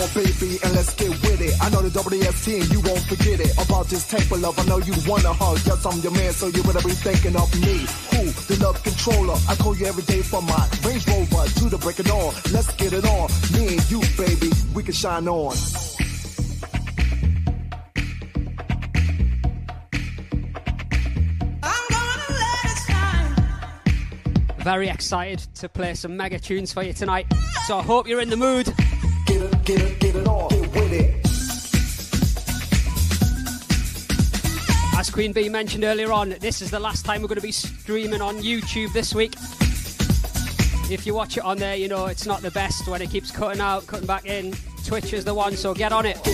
on, 0.00 0.08
baby, 0.14 0.58
and 0.64 0.72
let's 0.74 0.94
get 0.94 1.10
with 1.10 1.40
it. 1.40 1.54
I 1.60 1.68
know 1.70 1.82
the 1.82 1.90
WST 1.90 2.60
and 2.60 2.70
you 2.72 2.80
won't 2.80 3.04
forget 3.04 3.40
it. 3.40 3.52
About 3.58 3.86
this 3.86 4.08
type 4.08 4.30
of 4.32 4.40
love, 4.40 4.58
I 4.58 4.64
know 4.64 4.78
you 4.78 4.94
wanna 5.06 5.32
hug. 5.32 5.58
Yes, 5.64 5.84
I'm 5.84 6.00
your 6.00 6.12
man, 6.12 6.32
so 6.32 6.48
you 6.48 6.62
better 6.62 6.80
be 6.86 6.94
thinking 6.94 7.36
of 7.36 7.48
me. 7.60 7.84
Who? 8.12 8.30
The 8.48 8.56
love 8.64 8.82
controller. 8.82 9.36
I 9.48 9.54
call 9.56 9.76
you 9.76 9.86
every 9.86 10.04
day 10.04 10.22
for 10.22 10.42
my 10.42 10.68
Range 10.84 11.06
Rover 11.06 11.44
to 11.48 11.64
the 11.68 11.78
break 11.78 12.00
it 12.00 12.10
on. 12.10 12.34
Let's 12.52 12.72
get 12.76 12.92
it 12.92 13.04
on. 13.04 13.28
Me 13.52 13.76
and 13.76 13.90
you, 13.90 14.00
baby, 14.16 14.50
we 14.74 14.82
can 14.82 14.94
shine 14.94 15.28
on. 15.28 15.54
Very 24.60 24.88
excited 24.88 25.40
to 25.54 25.68
play 25.70 25.94
some 25.94 26.16
mega 26.16 26.38
tunes 26.38 26.72
for 26.72 26.82
you 26.82 26.92
tonight. 26.92 27.26
So 27.66 27.78
I 27.78 27.82
hope 27.82 28.06
you're 28.06 28.20
in 28.20 28.28
the 28.28 28.36
mood. 28.36 28.72
Get 29.70 29.82
it, 29.82 30.00
get 30.00 30.16
it, 30.16 30.26
on. 30.26 30.48
Get 30.48 30.60
with 30.74 30.92
it. 30.92 31.14
As 34.98 35.08
Queen 35.10 35.32
Bee 35.32 35.48
mentioned 35.48 35.84
earlier 35.84 36.10
on, 36.10 36.30
this 36.40 36.60
is 36.60 36.72
the 36.72 36.80
last 36.80 37.04
time 37.04 37.22
we're 37.22 37.28
going 37.28 37.36
to 37.36 37.46
be 37.46 37.52
streaming 37.52 38.20
on 38.20 38.38
YouTube 38.38 38.92
this 38.92 39.14
week. 39.14 39.34
If 40.90 41.06
you 41.06 41.14
watch 41.14 41.36
it 41.36 41.44
on 41.44 41.58
there, 41.58 41.76
you 41.76 41.86
know 41.86 42.06
it's 42.06 42.26
not 42.26 42.42
the 42.42 42.50
best 42.50 42.88
when 42.88 43.00
it 43.00 43.12
keeps 43.12 43.30
cutting 43.30 43.60
out, 43.60 43.86
cutting 43.86 44.08
back 44.08 44.26
in. 44.26 44.56
Twitch 44.84 45.12
is 45.12 45.24
the 45.24 45.34
one, 45.34 45.54
so 45.54 45.72
get 45.72 45.92
on 45.92 46.04
it. 46.04 46.16
It. 46.24 46.26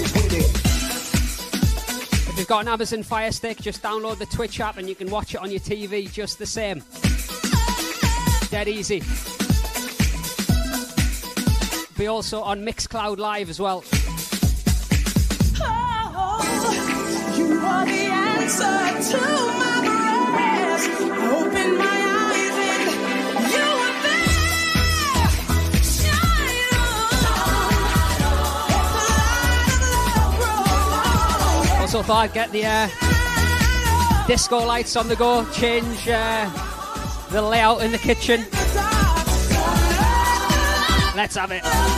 If 2.30 2.38
you've 2.38 2.48
got 2.48 2.62
an 2.62 2.68
Amazon 2.68 3.02
Fire 3.02 3.32
Stick, 3.32 3.58
just 3.58 3.82
download 3.82 4.16
the 4.16 4.24
Twitch 4.24 4.60
app 4.60 4.78
and 4.78 4.88
you 4.88 4.94
can 4.94 5.10
watch 5.10 5.34
it 5.34 5.42
on 5.42 5.50
your 5.50 5.60
TV 5.60 6.10
just 6.10 6.38
the 6.38 6.46
same. 6.46 6.82
Dead 8.50 8.66
easy. 8.66 9.02
Be 11.98 12.06
also 12.08 12.42
on 12.42 12.62
Mixcloud 12.62 13.16
Live 13.16 13.48
as 13.48 13.58
well. 13.58 13.82
You 17.36 17.58
are 17.58 17.86
the 17.86 17.92
answer 17.92 18.64
to 19.12 19.18
my 19.56 19.80
prayers. 20.34 20.84
Open 21.32 21.78
my 21.78 21.98
eyes 22.18 22.56
and 22.68 22.90
you 23.50 23.66
are 23.86 23.96
there. 24.04 25.28
Shine 25.82 26.74
on. 31.76 31.80
Also 31.80 32.02
thought 32.02 32.24
I'd 32.24 32.34
get 32.34 32.48
the 32.52 32.66
uh, 32.66 32.88
disco 34.26 34.58
lights 34.66 34.96
on 34.96 35.08
the 35.08 35.16
go, 35.16 35.46
change 35.52 36.08
uh, 36.08 36.50
the 37.30 37.40
layout 37.40 37.82
in 37.82 37.90
the 37.90 37.98
kitchen. 37.98 38.44
Let's 41.16 41.34
have 41.34 41.50
it. 41.50 41.95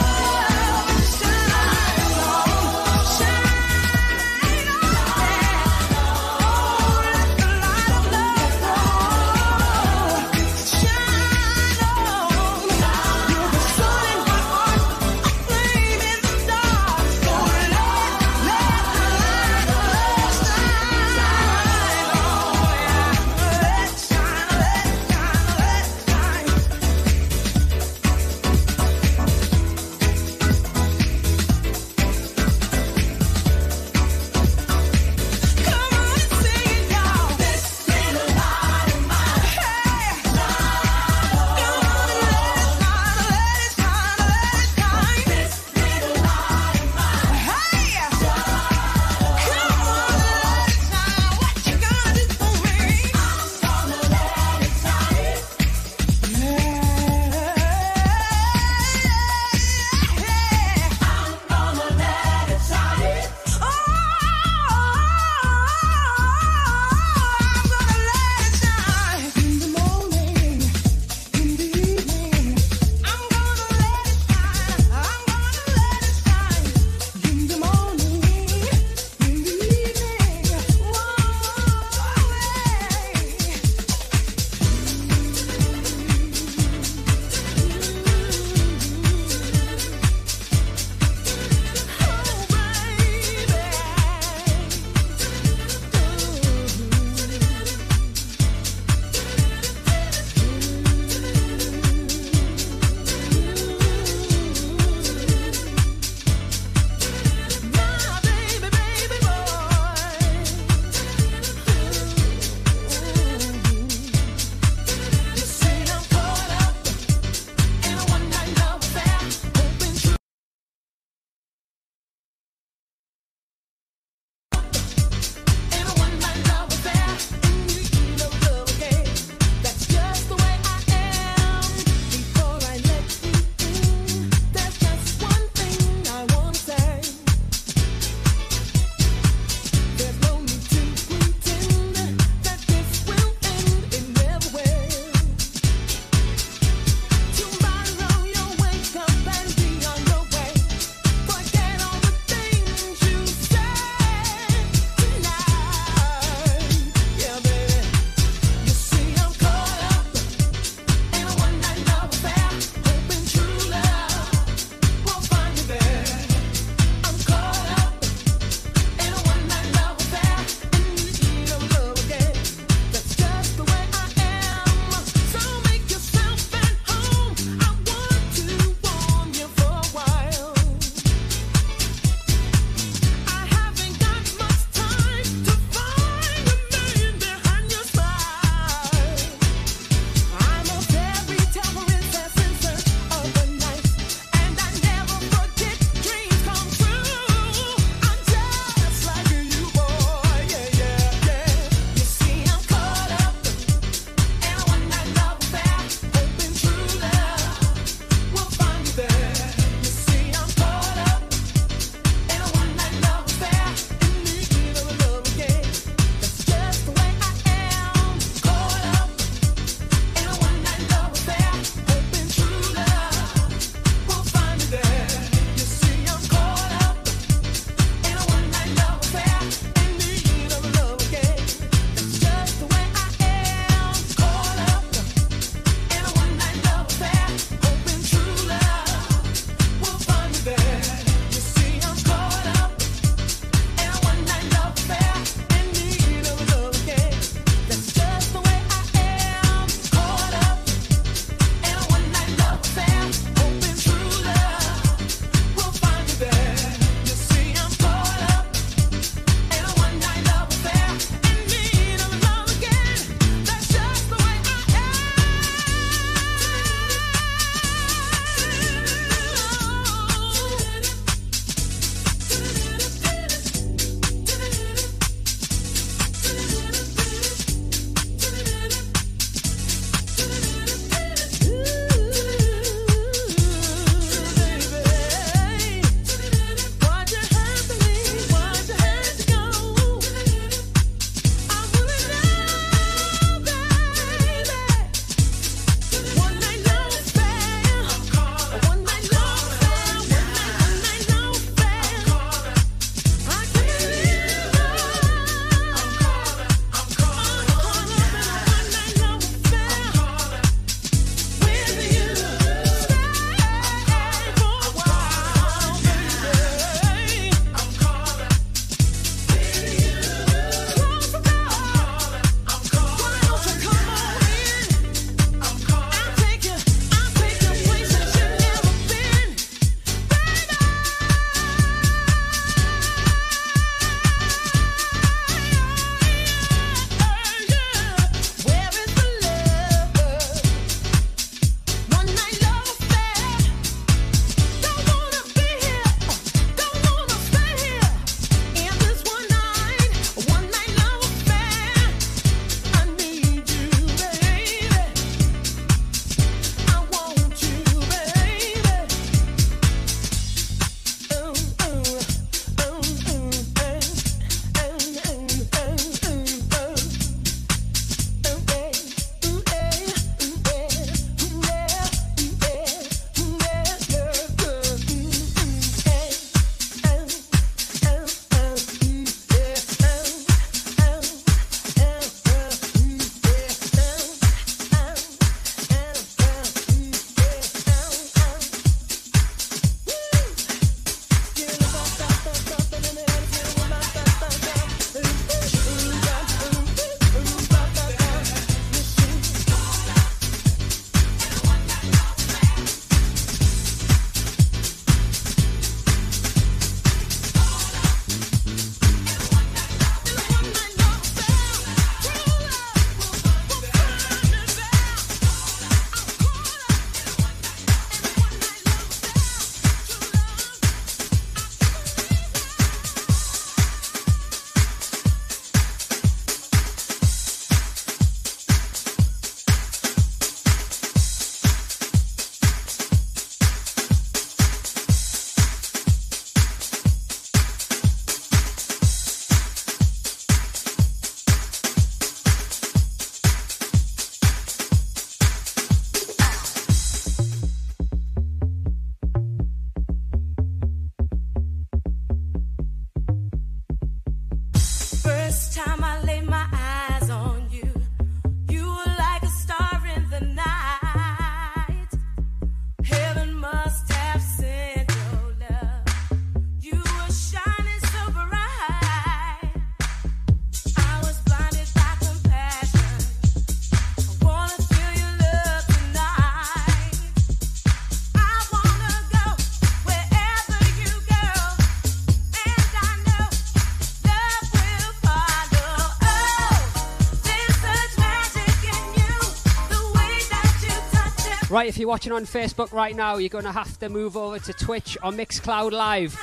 Right, 491.59 491.67
if 491.67 491.77
you're 491.77 491.89
watching 491.89 492.13
on 492.13 492.23
Facebook 492.23 492.71
right 492.71 492.95
now, 492.95 493.17
you're 493.17 493.27
going 493.27 493.43
to 493.43 493.51
have 493.51 493.77
to 493.79 493.89
move 493.89 494.15
over 494.15 494.39
to 494.39 494.53
Twitch 494.53 494.97
or 495.03 495.11
Mixcloud 495.11 495.73
Live. 495.73 496.17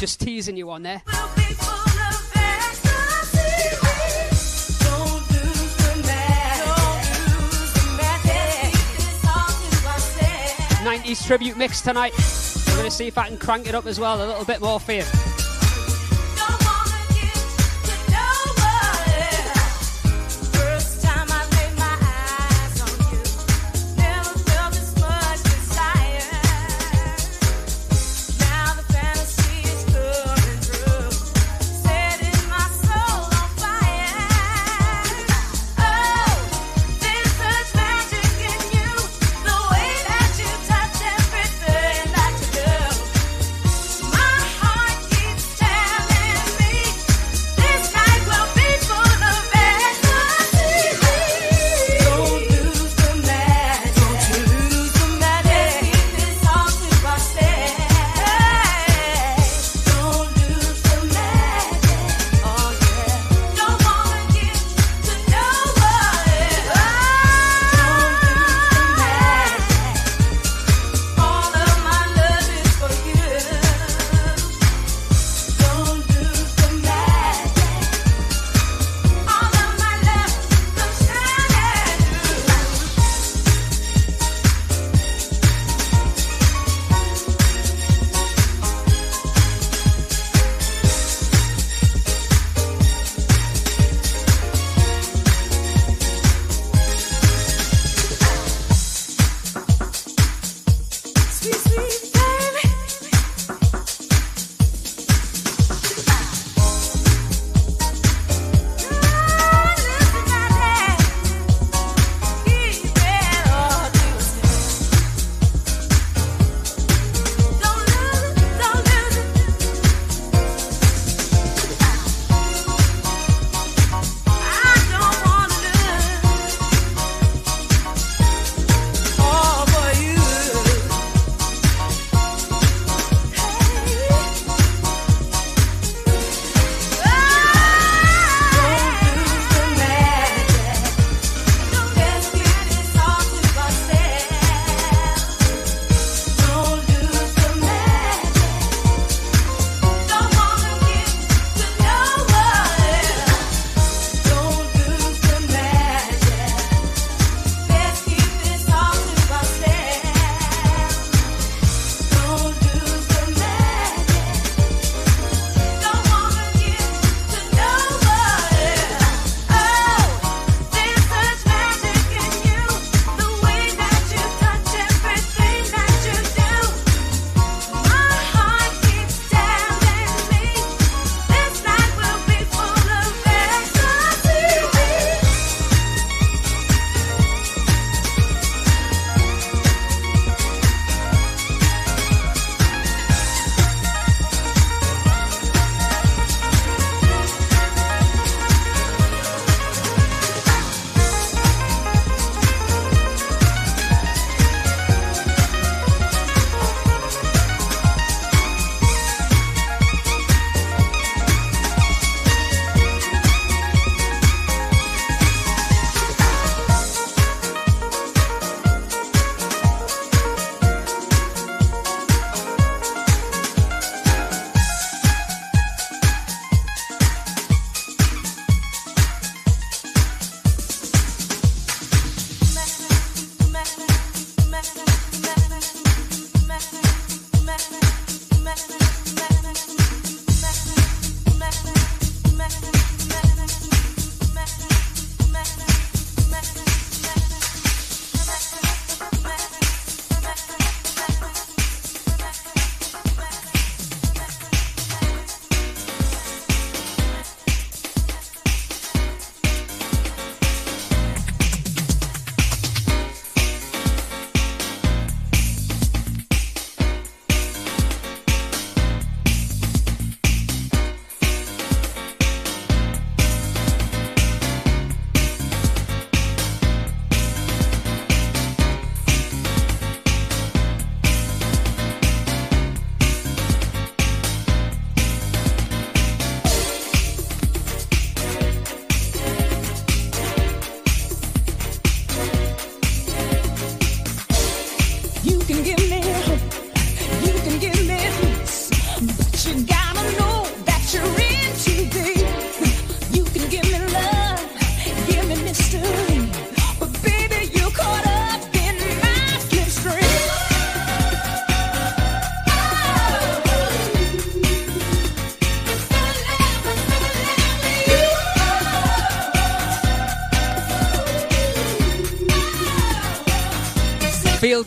Just 0.00 0.20
teasing 0.20 0.56
you 0.56 0.70
on 0.70 0.82
there. 0.82 1.02
90s 10.86 11.26
tribute 11.26 11.58
mix 11.58 11.82
tonight. 11.82 12.14
I'm 12.68 12.76
going 12.76 12.88
to 12.88 12.90
see 12.90 13.08
if 13.08 13.18
I 13.18 13.28
can 13.28 13.36
crank 13.36 13.68
it 13.68 13.74
up 13.74 13.84
as 13.84 14.00
well 14.00 14.24
a 14.24 14.26
little 14.26 14.46
bit 14.46 14.62
more 14.62 14.80
for 14.80 14.92
you. 14.94 15.35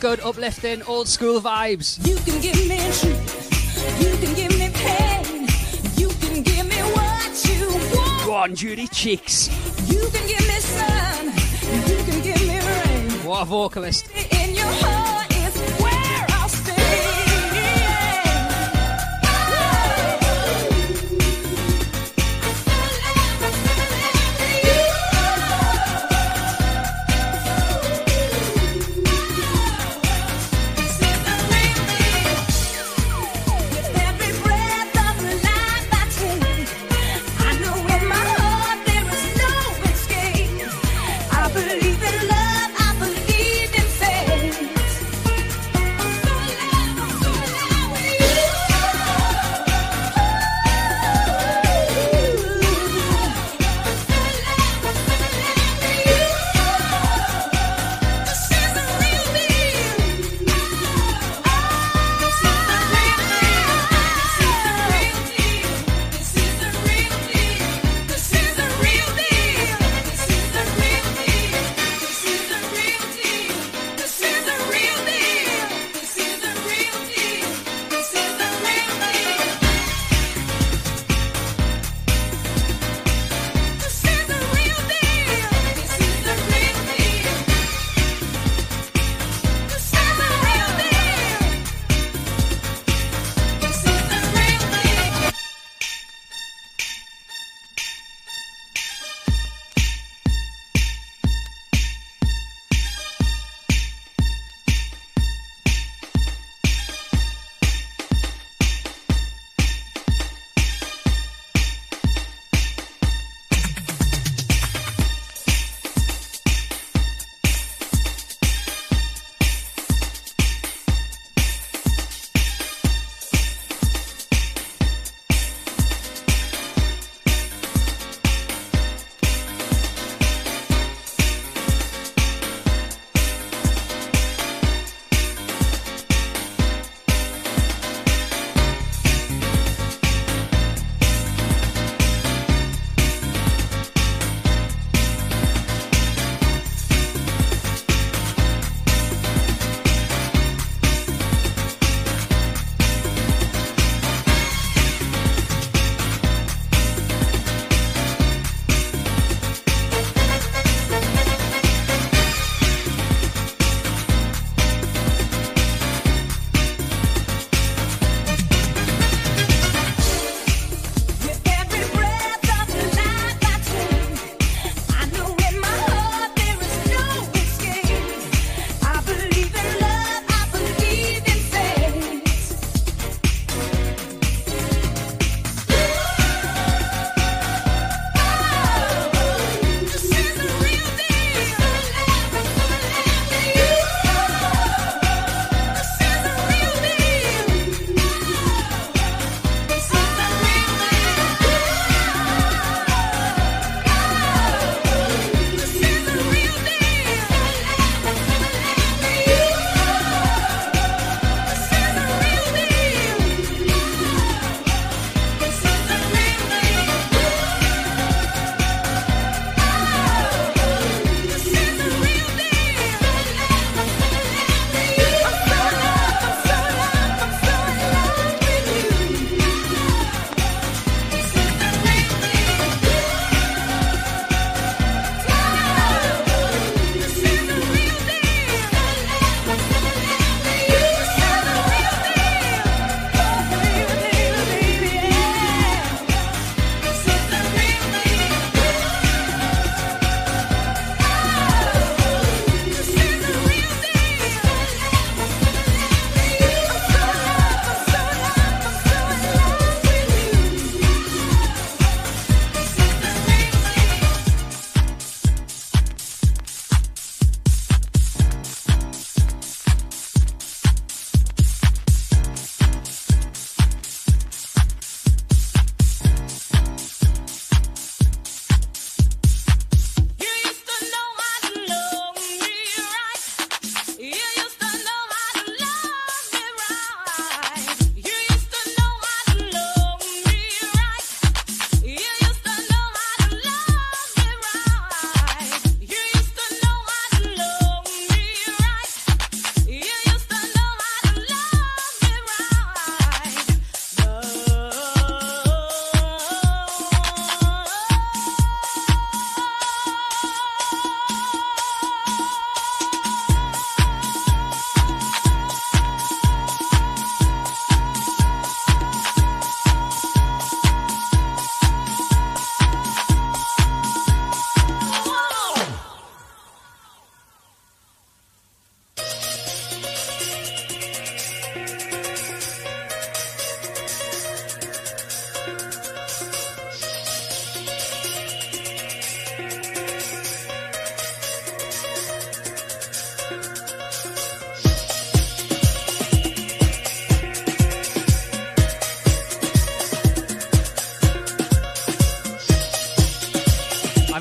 Good, 0.00 0.20
uplifting, 0.20 0.82
old 0.84 1.06
school 1.06 1.40
vibes. 1.40 1.98
You 2.08 2.16
can 2.16 2.40
give 2.40 2.56
me 2.66 2.78
truth. 2.78 4.00
You 4.00 4.16
can 4.16 4.34
give 4.34 4.58
me 4.58 4.70
pain. 4.72 5.46
You 5.96 6.08
can 6.08 6.42
give 6.42 6.66
me 6.66 6.80
what 6.96 7.44
you 7.44 7.68
want. 7.94 8.26
Go 8.26 8.32
on, 8.32 8.54
Judy 8.54 8.88
Cheeks. 8.88 9.48
You 9.92 10.08
can 10.10 10.26
give 10.26 10.40
me 10.48 10.58
sun. 10.58 11.26
You 11.86 11.96
can 12.04 12.22
give 12.22 12.40
me 12.48 12.58
rain. 12.58 13.10
What 13.26 13.42
a 13.42 13.44
vocalist. 13.44 14.10
In 14.32 14.54
your 14.54 14.66
heart 14.66 14.99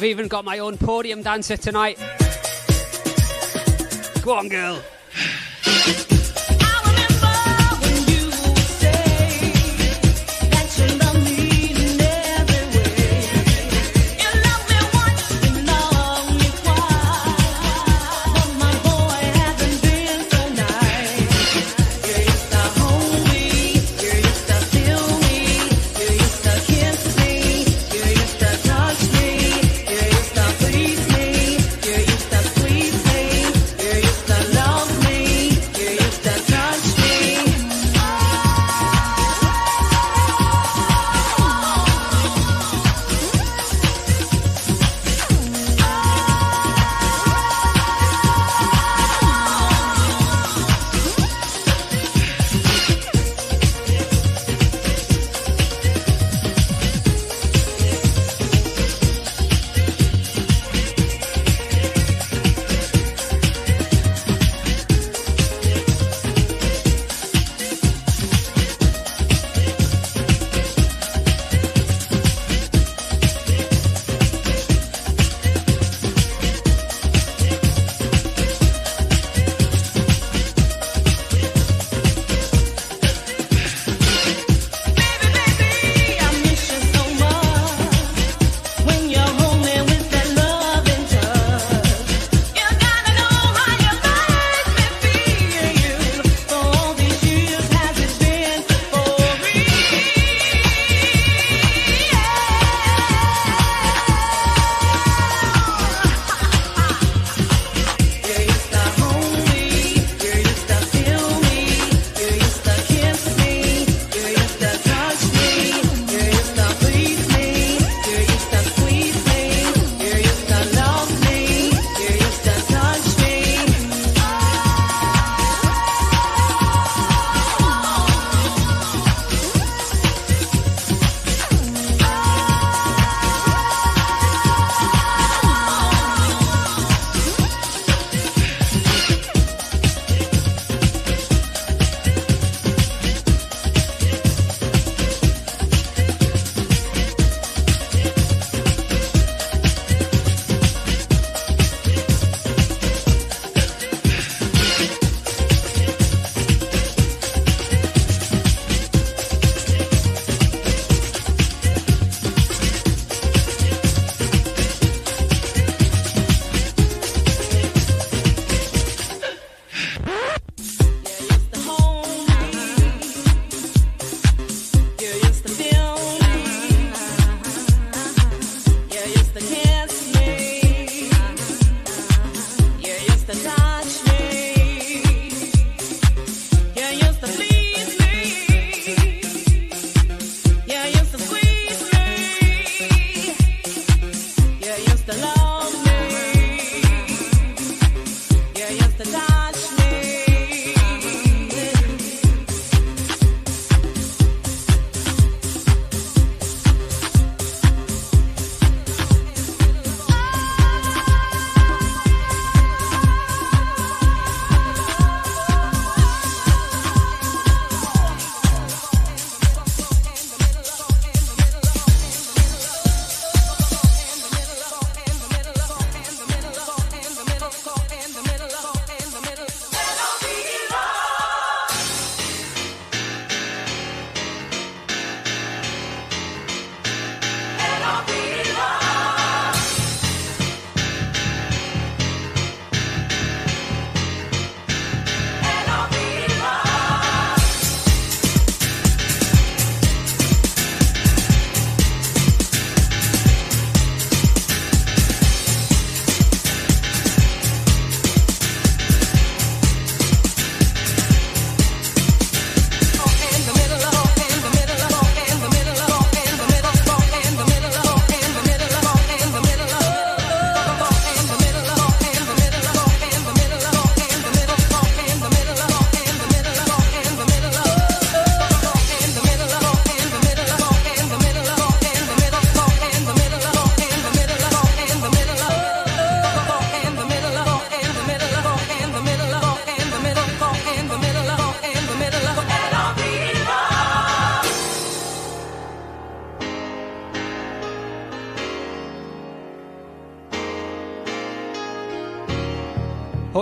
even 0.10 0.28
got 0.28 0.44
my 0.44 0.60
own 0.60 0.78
podium 0.78 1.22
dancer 1.22 1.56
tonight. 1.56 1.98
Go 4.24 4.34
on, 4.34 4.50
girl. 4.50 4.82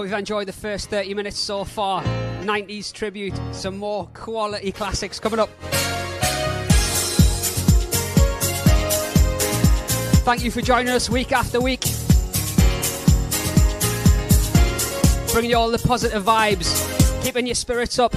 we've 0.07 0.17
enjoyed 0.17 0.47
the 0.47 0.53
first 0.53 0.89
30 0.89 1.13
minutes 1.15 1.37
so 1.37 1.65
far. 1.65 2.01
90s 2.41 2.93
tribute, 2.93 3.37
some 3.51 3.77
more 3.77 4.07
quality 4.13 4.71
classics 4.71 5.19
coming 5.19 5.37
up. 5.37 5.49
Thank 10.23 10.45
you 10.45 10.51
for 10.51 10.61
joining 10.61 10.93
us 10.93 11.09
week 11.09 11.33
after 11.33 11.59
week. 11.59 11.81
Bringing 15.33 15.51
you 15.51 15.57
all 15.57 15.69
the 15.71 15.83
positive 15.85 16.23
vibes, 16.23 16.71
keeping 17.21 17.45
your 17.45 17.55
spirits 17.55 17.99
up, 17.99 18.13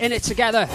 in 0.00 0.10
it 0.10 0.22
together. 0.22 0.66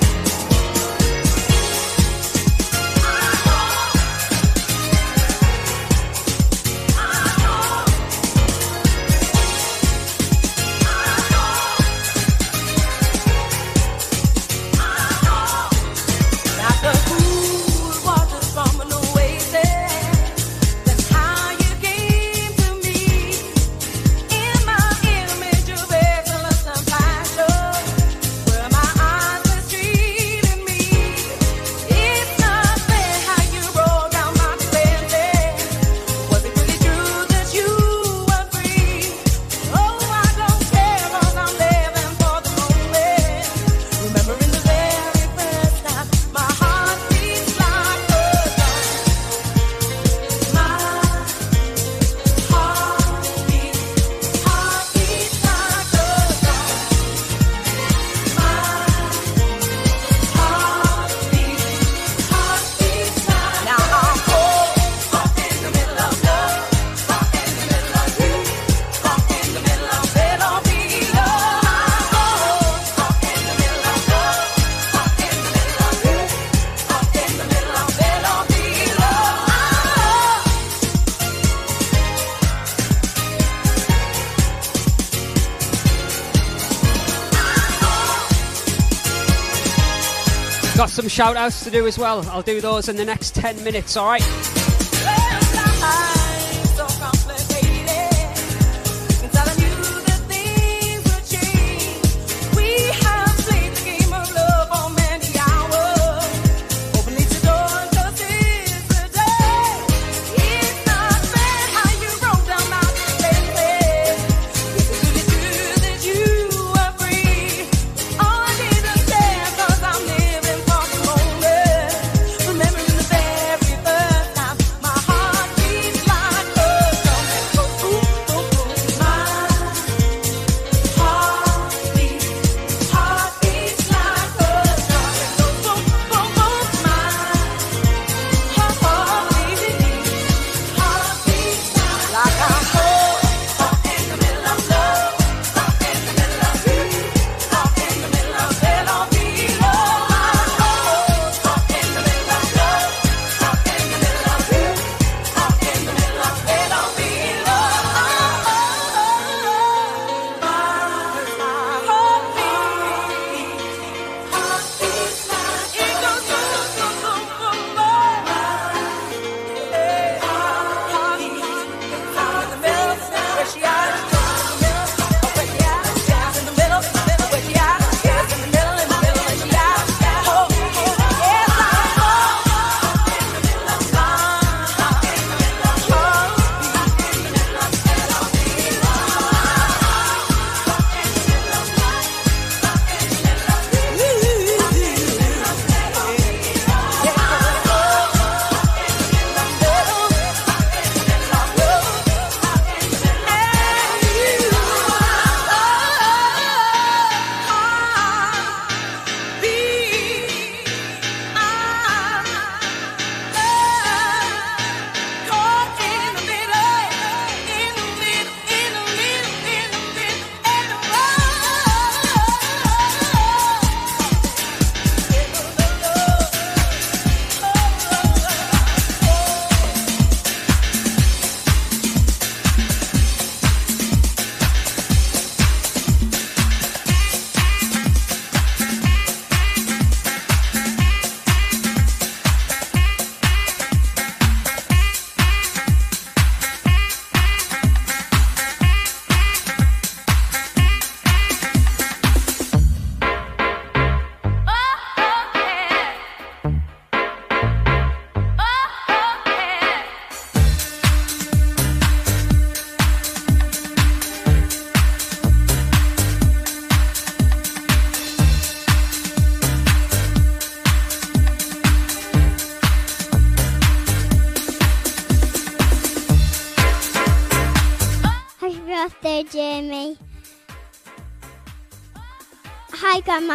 some 91.08 91.26
shout 91.26 91.38
outs 91.38 91.64
to 91.64 91.72
do 91.72 91.88
as 91.88 91.98
well. 91.98 92.28
I'll 92.30 92.42
do 92.42 92.60
those 92.60 92.90
in 92.90 92.98
the 92.98 93.06
next 93.06 93.34
10 93.36 93.64
minutes, 93.64 93.96
alright? 93.96 94.57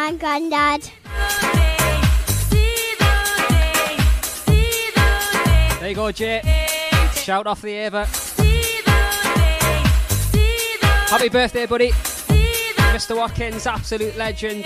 And 0.05 0.19
Granddad. 0.19 0.83
There 5.79 5.89
you 5.89 5.95
go, 5.95 6.11
Jay. 6.11 6.41
Shout 7.15 7.47
off 7.47 7.63
the 7.63 7.71
Ava. 7.71 8.07
Happy 11.07 11.29
birthday, 11.29 11.67
buddy. 11.67 11.91
Mr. 11.91 13.17
Watkins, 13.17 13.65
absolute 13.69 14.17
legend. 14.17 14.65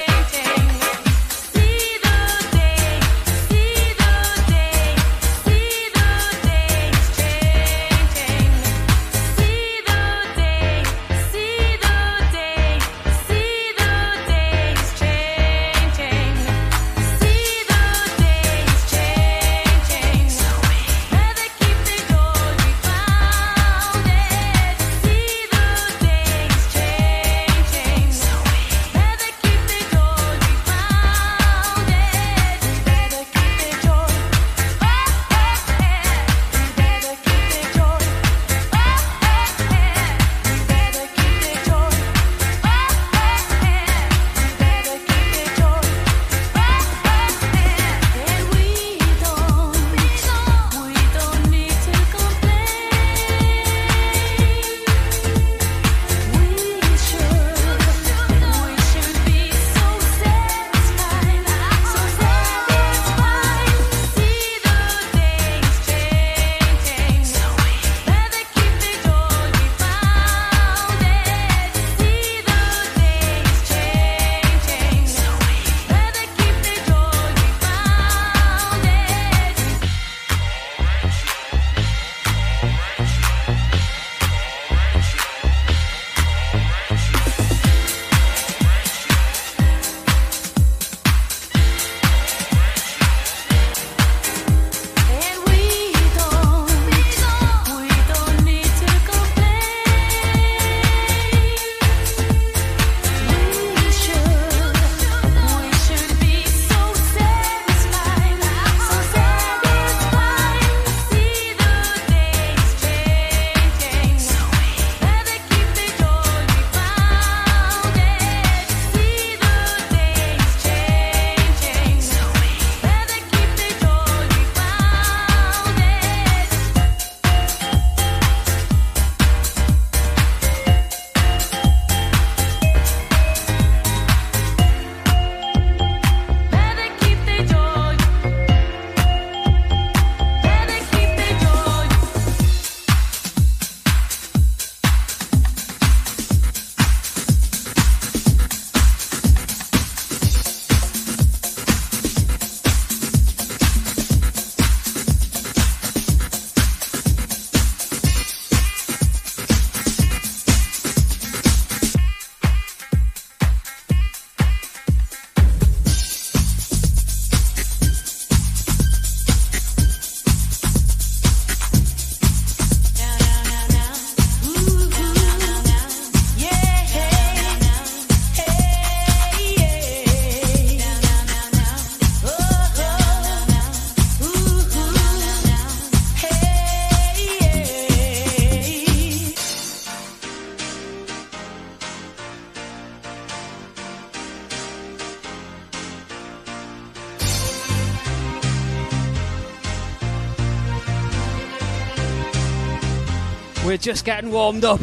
Just 203.86 204.04
getting 204.04 204.32
warmed 204.32 204.64
up. 204.64 204.80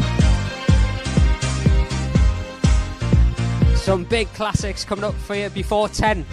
Some 3.76 4.06
big 4.06 4.30
classics 4.30 4.86
coming 4.86 5.04
up 5.04 5.14
for 5.16 5.36
you 5.36 5.50
before 5.50 5.90
10. 5.90 6.26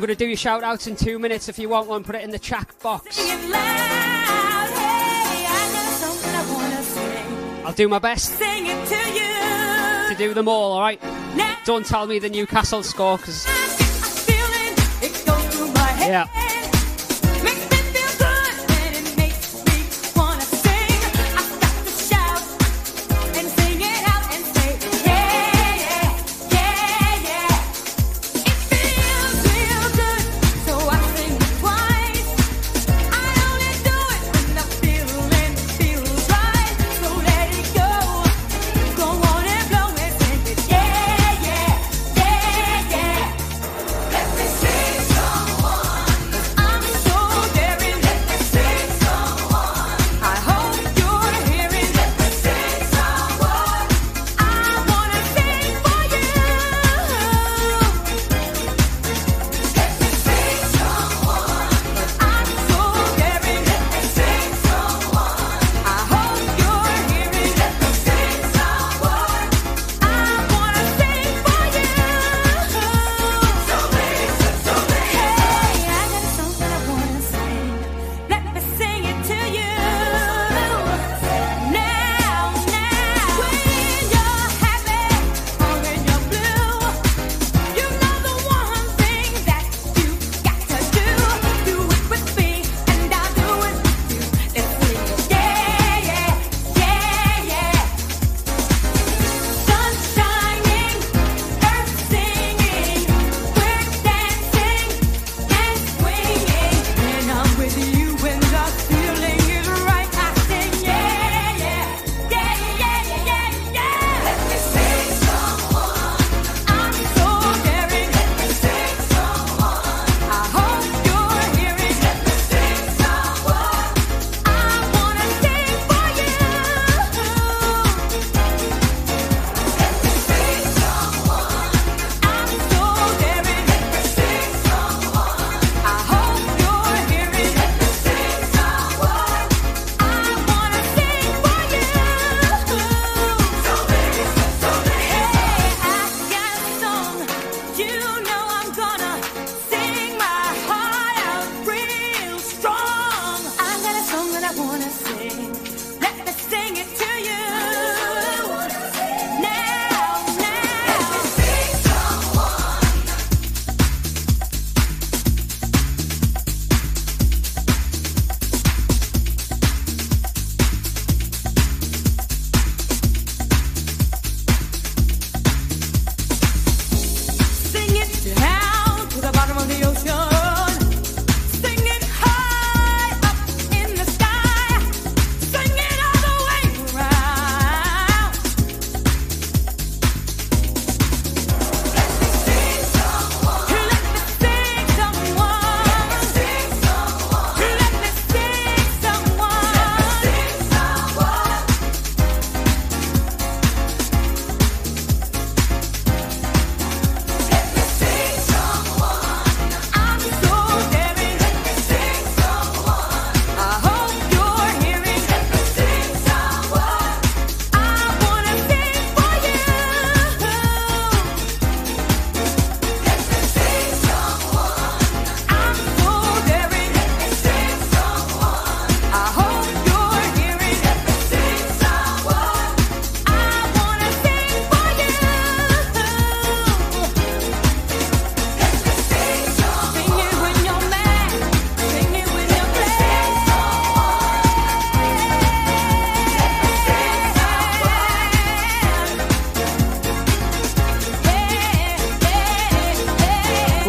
going 0.00 0.08
to 0.08 0.14
do 0.14 0.26
your 0.26 0.36
shout 0.36 0.62
outs 0.62 0.86
in 0.86 0.96
two 0.96 1.18
minutes. 1.18 1.48
If 1.48 1.58
you 1.58 1.68
want 1.68 1.88
one, 1.88 2.04
put 2.04 2.14
it 2.14 2.22
in 2.22 2.30
the 2.30 2.38
chat 2.38 2.68
box. 2.82 3.18
I'll 7.64 7.72
do 7.74 7.88
my 7.88 7.98
best 7.98 8.38
to, 8.38 8.44
to, 10.08 10.14
do 10.18 10.34
them 10.34 10.48
all, 10.48 10.72
alright? 10.72 11.00
Don't 11.64 11.86
tell 11.86 12.06
me 12.06 12.18
the 12.18 12.28
Newcastle 12.28 12.82
score 12.82 13.16
because. 13.16 13.46
Yeah. 16.00 16.39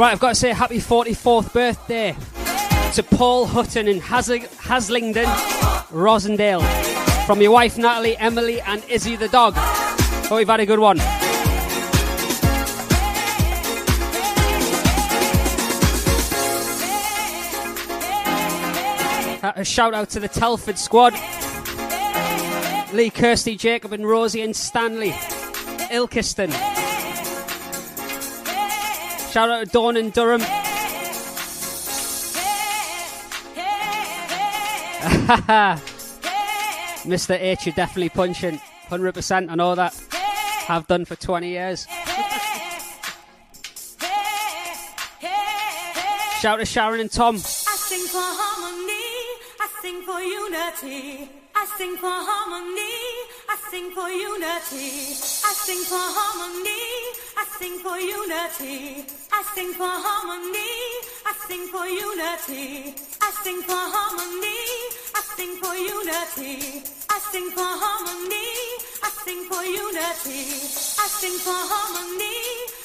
Right, 0.02 0.14
I've 0.14 0.20
got 0.20 0.30
to 0.30 0.36
say 0.36 0.50
happy 0.50 0.80
44th 0.80 1.54
birthday 1.54 2.16
to 2.96 3.04
Paul 3.04 3.46
Hutton 3.46 3.88
in 3.88 4.02
Hasling- 4.02 4.48
Haslingden, 4.48 5.26
Rossendale. 5.92 6.64
From 7.28 7.40
your 7.40 7.52
wife 7.52 7.78
Natalie, 7.78 8.18
Emily, 8.18 8.60
and 8.62 8.84
Izzy 8.86 9.16
the 9.16 9.28
dog. 9.28 9.54
Hope 9.54 10.40
you've 10.40 10.50
had 10.50 10.60
a 10.60 10.66
good 10.66 10.80
one. 10.80 10.98
A 19.56 19.64
shout 19.64 19.94
out 19.94 20.10
to 20.10 20.20
the 20.20 20.28
Telford 20.28 20.80
squad. 20.80 21.14
Lee, 22.92 23.12
Kirsty, 23.12 23.56
Jacob, 23.56 23.94
and 23.94 24.08
Rosie, 24.08 24.42
and 24.42 24.56
Stanley. 24.56 25.12
Ilkeston. 25.92 26.81
Shout 29.32 29.50
out 29.50 29.66
to 29.66 29.72
Dawn 29.72 29.96
in 29.96 30.10
Durham. 30.10 30.42
Mr. 37.08 37.40
H, 37.40 37.66
you're 37.66 37.74
definitely 37.74 38.10
punching. 38.10 38.60
100%, 38.90 39.50
and 39.50 39.62
all 39.62 39.78
that. 39.78 39.96
Have 40.68 40.86
done 40.88 41.06
for 41.06 41.16
20 41.16 41.48
years. 41.48 41.88
Shout 46.42 46.60
to 46.60 46.66
Sharon 46.66 47.00
and 47.00 47.10
Tom. 47.10 47.36
I 47.36 47.38
sing 47.38 48.06
for 48.08 48.20
harmony, 48.20 48.92
I 49.62 49.68
sing 49.82 50.02
for 50.02 50.20
unity. 50.20 51.30
I 51.56 51.66
sing 51.78 51.96
for 51.96 52.12
harmony, 52.12 53.00
I 53.48 53.56
sing 53.70 53.92
for 53.92 54.10
unity. 54.10 55.16
I 55.46 55.54
sing 55.54 55.84
for 55.86 55.96
harmony. 55.96 57.01
I 57.62 57.64
sing 57.64 57.78
for 57.78 58.00
unity. 58.00 59.06
I 59.32 59.44
sing 59.54 59.74
for 59.74 59.86
harmony. 59.86 60.74
I 61.30 61.34
sing 61.46 61.68
for 61.70 61.86
unity. 61.86 62.96
I 63.22 63.30
sing 63.44 63.62
for 63.62 63.78
harmony. 63.78 64.66
I 65.14 65.22
sing 65.38 65.54
for 65.62 65.76
unity. 65.78 66.82
I 67.08 67.20
sing 67.30 67.52
for 67.54 67.62
harmony. 67.62 68.50
I 69.06 69.10
sing 69.22 69.46
for 69.46 69.62
unity. 69.62 70.42
I 70.98 71.06
sing 71.22 71.38
for 71.38 71.54
harmony. 71.54 72.34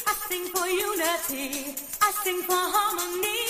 I 0.04 0.12
sing 0.28 0.44
for 0.52 0.68
unity. 0.68 1.72
I 2.04 2.12
sing 2.20 2.42
for 2.44 2.60
harmony. 2.76 3.40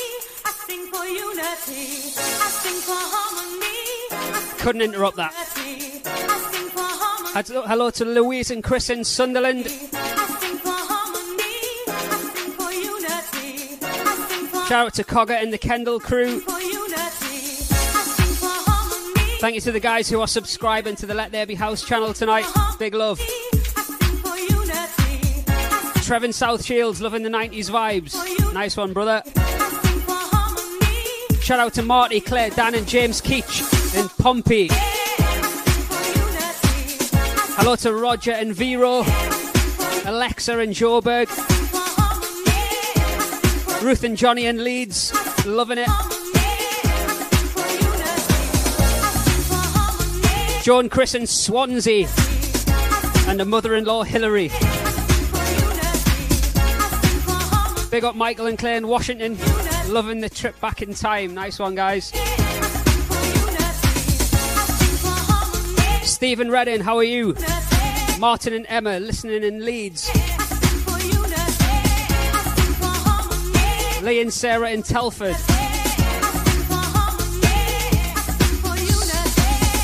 I 0.46 0.52
sing 0.62 0.86
for 0.94 1.06
unity. 1.10 2.14
I 2.38 2.48
sing 2.62 2.78
for 2.86 3.02
harmony. 3.02 4.62
Couldn't 4.62 4.82
interrupt 4.82 5.16
that. 5.16 5.34
I 5.34 6.38
sing 6.54 6.68
for 6.70 6.86
harmony. 6.86 7.34
Hello 7.34 7.66
hello 7.66 7.90
to 7.90 8.04
Louise 8.04 8.52
and 8.52 8.62
Chris 8.62 8.90
in 8.90 9.02
Sunderland. 9.02 9.66
Shout 14.68 14.86
out 14.86 14.94
to 14.94 15.04
Cogger 15.04 15.40
and 15.40 15.52
the 15.52 15.58
Kendal 15.58 16.00
crew. 16.00 16.40
for 16.40 16.60
unity. 16.60 16.96
I 16.96 17.04
sing 17.04 18.34
for 18.34 18.48
harmony. 18.50 19.38
Thank 19.38 19.54
you 19.54 19.60
to 19.60 19.70
the 19.70 19.78
guys 19.78 20.08
who 20.10 20.20
are 20.20 20.26
subscribing 20.26 20.96
to 20.96 21.06
the 21.06 21.14
Let 21.14 21.30
There 21.30 21.46
Be 21.46 21.54
House 21.54 21.84
channel 21.84 22.12
tonight. 22.12 22.46
Big 22.76 22.92
love. 22.92 23.20
I 23.20 23.24
sing 23.24 24.16
for 24.18 24.36
unity. 24.36 25.44
I 25.46 26.00
Trevin 26.00 26.34
South 26.34 26.64
Shields 26.64 27.00
loving 27.00 27.22
the 27.22 27.28
90s 27.28 27.70
vibes. 27.70 28.52
Nice 28.52 28.76
one, 28.76 28.92
brother. 28.92 29.22
sing 29.24 30.00
for 30.00 30.14
harmony. 30.16 31.40
Shout 31.40 31.60
out 31.60 31.72
to 31.74 31.82
Marty, 31.82 32.20
Claire, 32.20 32.50
Dan, 32.50 32.74
and 32.74 32.88
James 32.88 33.20
Keach 33.20 33.62
in 33.96 34.08
Pompey. 34.20 34.68
Hello 37.58 37.76
to 37.76 37.94
Roger 37.94 38.32
and 38.32 38.52
Vero, 38.52 39.04
Alexa 40.04 40.58
and 40.58 40.74
Joburg, 40.74 41.28
Ruth 43.86 44.02
and 44.02 44.16
Johnny 44.16 44.46
in 44.46 44.64
Leeds. 44.64 45.12
Loving 45.46 45.78
it. 45.78 45.86
Joan, 50.64 50.88
Chris, 50.88 51.14
and 51.14 51.28
Swansea. 51.28 52.08
And 53.28 53.38
the 53.38 53.44
mother 53.44 53.76
in 53.76 53.84
law, 53.84 54.02
Hillary. 54.02 54.48
Big 57.88 58.02
up 58.02 58.16
Michael 58.16 58.46
and 58.46 58.58
Claire 58.58 58.78
in 58.78 58.88
Washington. 58.88 59.38
Loving 59.86 60.20
the 60.20 60.30
trip 60.30 60.58
back 60.60 60.82
in 60.82 60.92
time. 60.92 61.32
Nice 61.32 61.60
one, 61.60 61.76
guys. 61.76 62.06
Stephen 66.02 66.50
Redding, 66.50 66.80
how 66.80 66.96
are 66.96 67.04
you? 67.04 67.36
Martin 68.18 68.52
and 68.52 68.66
Emma 68.68 68.98
listening 68.98 69.44
in 69.44 69.64
Leeds. 69.64 70.10
Lee 74.06 74.20
and 74.20 74.32
Sarah 74.32 74.70
in 74.70 74.84
Telford. 74.84 75.34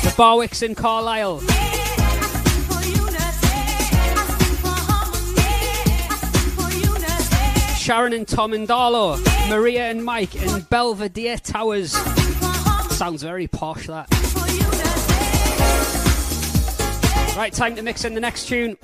The 0.01 0.13
Barwicks 0.15 0.63
in 0.63 0.75
Carlisle. 0.75 1.41
Sharon 7.77 8.13
and 8.13 8.25
Tom 8.25 8.53
in 8.53 8.65
Darlo. 8.65 9.19
Maria 9.49 9.89
and 9.89 10.05
Mike 10.05 10.37
in 10.37 10.61
Belvedere 10.69 11.35
Towers. 11.35 11.91
Sounds 12.91 13.23
very 13.23 13.47
posh, 13.47 13.87
that. 13.87 14.07
Right, 17.35 17.51
time 17.51 17.75
to 17.75 17.81
mix 17.81 18.05
in 18.05 18.13
the 18.13 18.21
next 18.21 18.47
tune. 18.47 18.77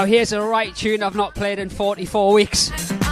Now, 0.00 0.06
here's 0.06 0.32
a 0.32 0.40
right 0.40 0.74
tune 0.74 1.02
I've 1.02 1.14
not 1.14 1.34
played 1.34 1.58
in 1.58 1.68
44 1.68 2.32
weeks. 2.32 2.70
I 2.72 3.04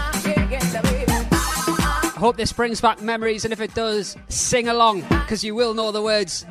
hope 2.16 2.38
this 2.38 2.50
brings 2.50 2.80
back 2.80 3.02
memories, 3.02 3.44
and 3.44 3.52
if 3.52 3.60
it 3.60 3.74
does, 3.74 4.16
sing 4.30 4.68
along, 4.68 5.02
because 5.02 5.44
you 5.44 5.54
will 5.54 5.74
know 5.74 5.92
the 5.92 6.00
words. 6.00 6.46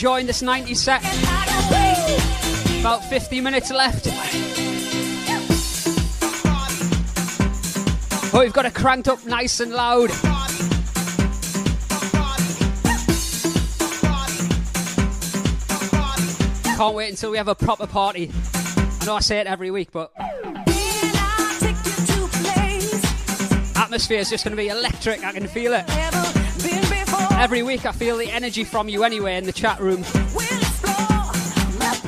enjoying 0.00 0.24
this 0.24 0.40
90 0.40 0.74
set. 0.76 1.02
About 2.80 3.04
50 3.04 3.42
minutes 3.42 3.70
left. 3.70 4.04
But 8.32 8.40
we've 8.40 8.52
got 8.54 8.64
it 8.64 8.72
cranked 8.72 9.08
up 9.08 9.26
nice 9.26 9.60
and 9.60 9.74
loud. 9.74 10.08
Can't 16.78 16.94
wait 16.94 17.10
until 17.10 17.30
we 17.30 17.36
have 17.36 17.48
a 17.48 17.54
proper 17.54 17.86
party. 17.86 18.32
I 19.02 19.04
know 19.04 19.16
I 19.16 19.20
say 19.20 19.40
it 19.40 19.46
every 19.46 19.70
week, 19.70 19.90
but 19.92 20.12
atmosphere 23.76 24.20
is 24.20 24.30
just 24.30 24.44
going 24.44 24.56
to 24.56 24.62
be 24.62 24.68
electric. 24.68 25.22
I 25.24 25.32
can 25.32 25.46
feel 25.46 25.74
it 25.74 25.84
every 27.40 27.62
week. 27.62 27.86
I 27.86 27.92
feel 27.92 28.18
the 28.18 28.30
energy 28.30 28.64
from 28.64 28.88
you 28.88 29.02
anyway 29.02 29.36
in 29.36 29.44
the 29.44 29.52
chat 29.52 29.80
room. 29.80 30.02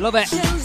Love 0.01 0.15
it. 0.15 0.62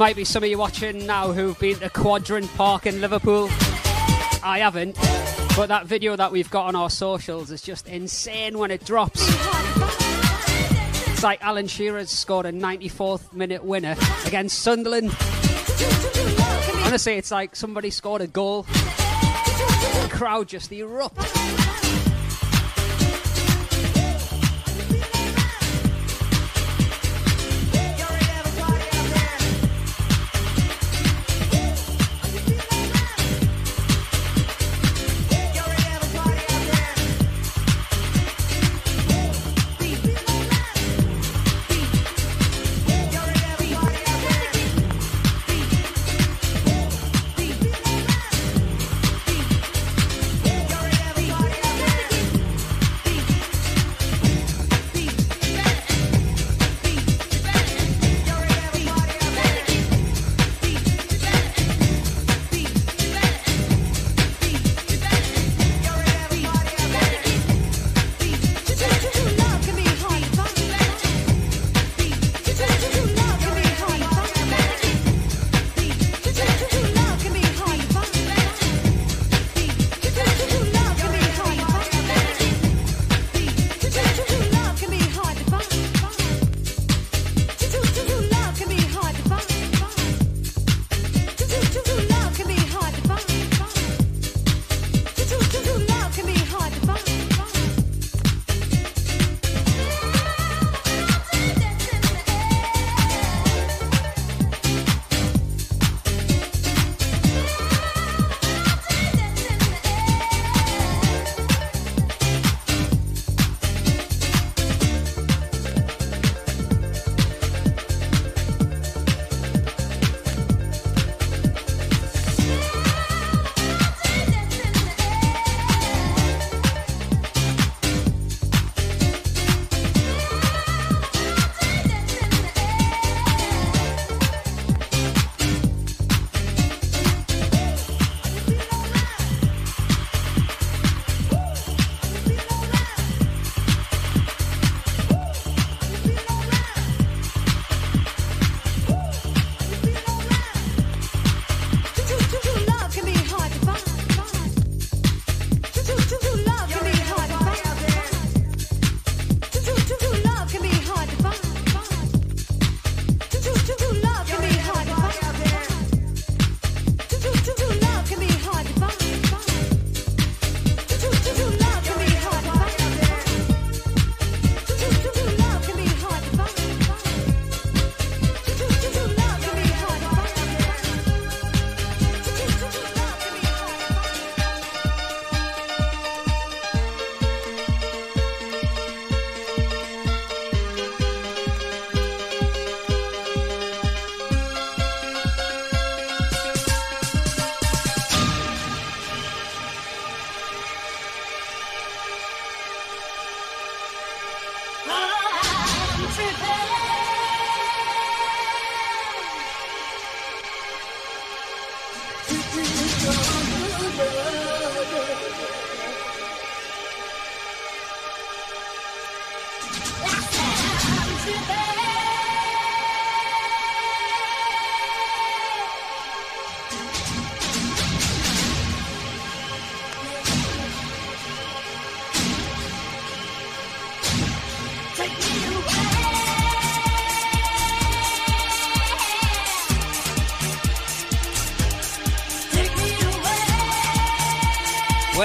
Might 0.00 0.16
be 0.16 0.24
some 0.24 0.42
of 0.42 0.48
you 0.48 0.56
watching 0.56 1.04
now 1.04 1.30
who've 1.30 1.58
been 1.58 1.78
to 1.78 1.90
Quadrant 1.90 2.48
Park 2.54 2.86
in 2.86 3.02
Liverpool. 3.02 3.48
I 4.42 4.60
haven't, 4.62 4.94
but 5.54 5.66
that 5.66 5.84
video 5.84 6.16
that 6.16 6.32
we've 6.32 6.48
got 6.48 6.68
on 6.68 6.74
our 6.74 6.88
socials 6.88 7.50
is 7.50 7.60
just 7.60 7.86
insane 7.86 8.56
when 8.56 8.70
it 8.70 8.82
drops. 8.82 9.20
It's 11.10 11.22
like 11.22 11.44
Alan 11.44 11.66
Shearer's 11.66 12.08
scored 12.08 12.46
a 12.46 12.50
94th 12.50 13.34
minute 13.34 13.62
winner 13.62 13.94
against 14.24 14.60
Sunderland. 14.60 15.14
Honestly, 16.86 17.16
it's 17.16 17.30
like 17.30 17.54
somebody 17.54 17.90
scored 17.90 18.22
a 18.22 18.26
goal. 18.26 18.62
The 18.62 20.08
crowd 20.10 20.48
just 20.48 20.72
erupt. 20.72 21.29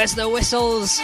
Where's 0.05 0.13
the 0.13 0.29
whistles? 0.29 1.01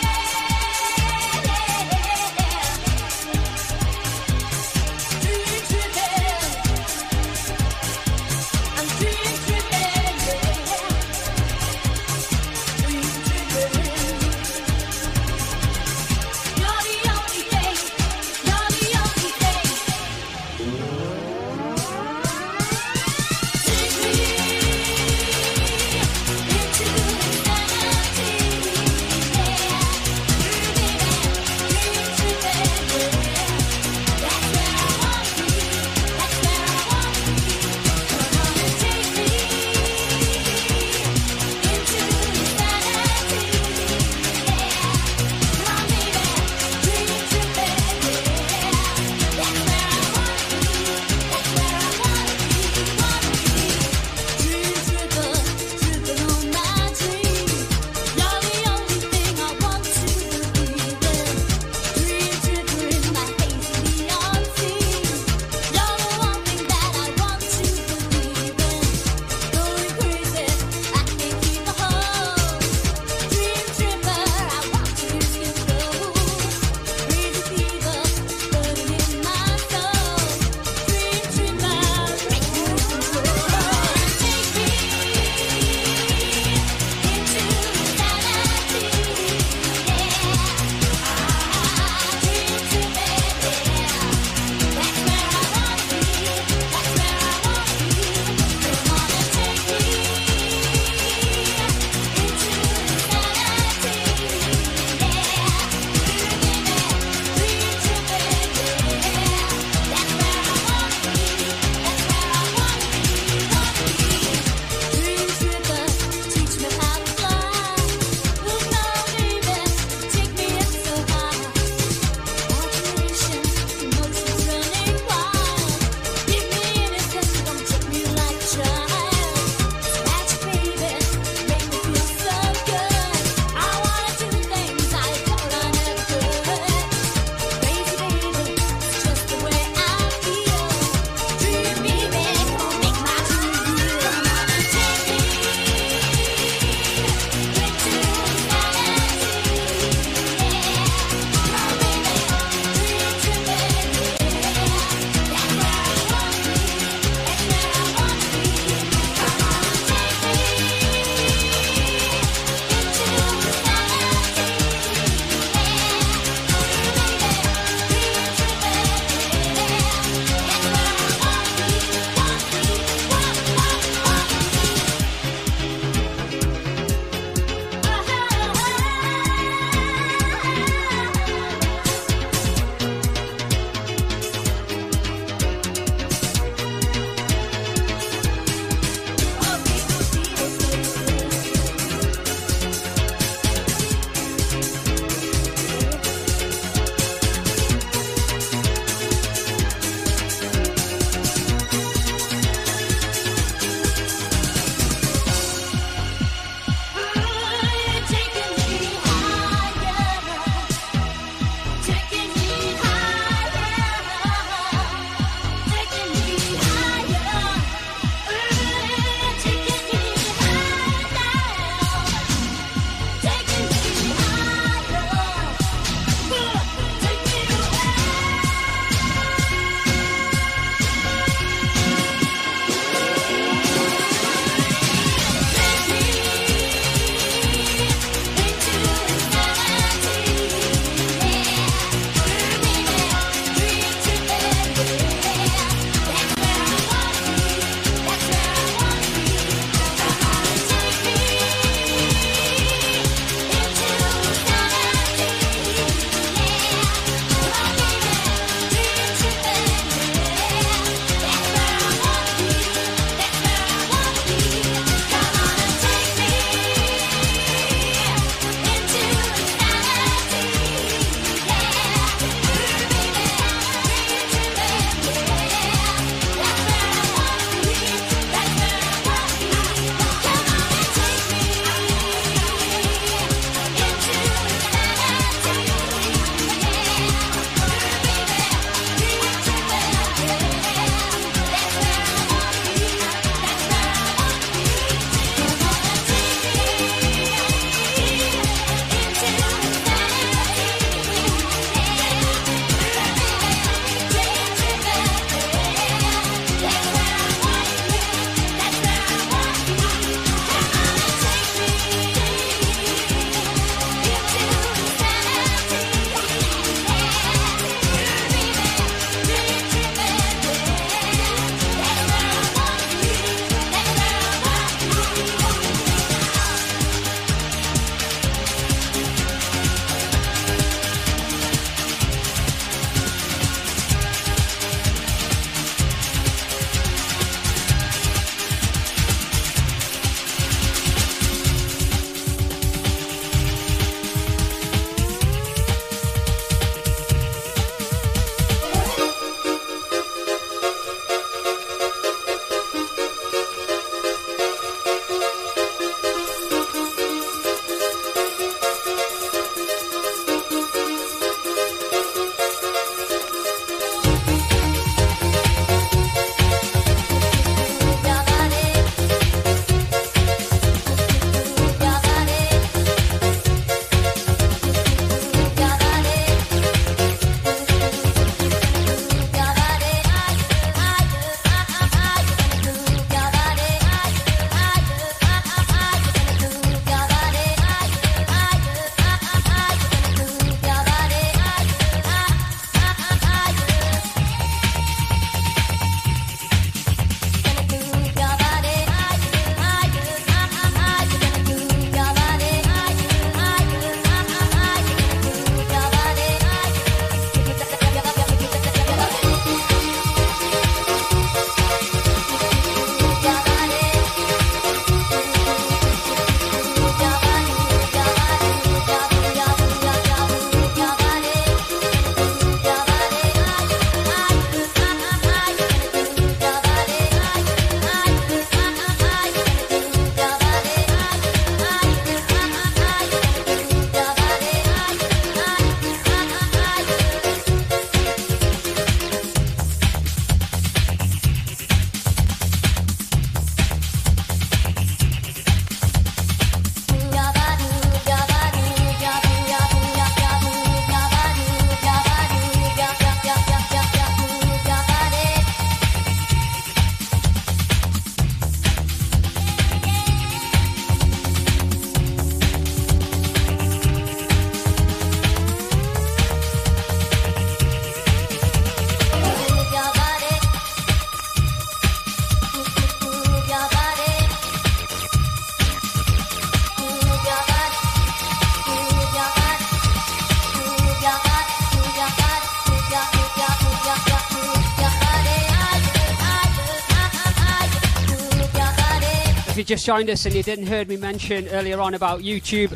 Just 489.71 489.85
joined 489.85 490.09
us 490.09 490.25
and 490.25 490.35
you 490.35 490.43
didn't 490.43 490.67
heard 490.67 490.89
me 490.89 490.97
mention 490.97 491.47
earlier 491.47 491.79
on 491.79 491.93
about 491.93 492.19
YouTube, 492.19 492.73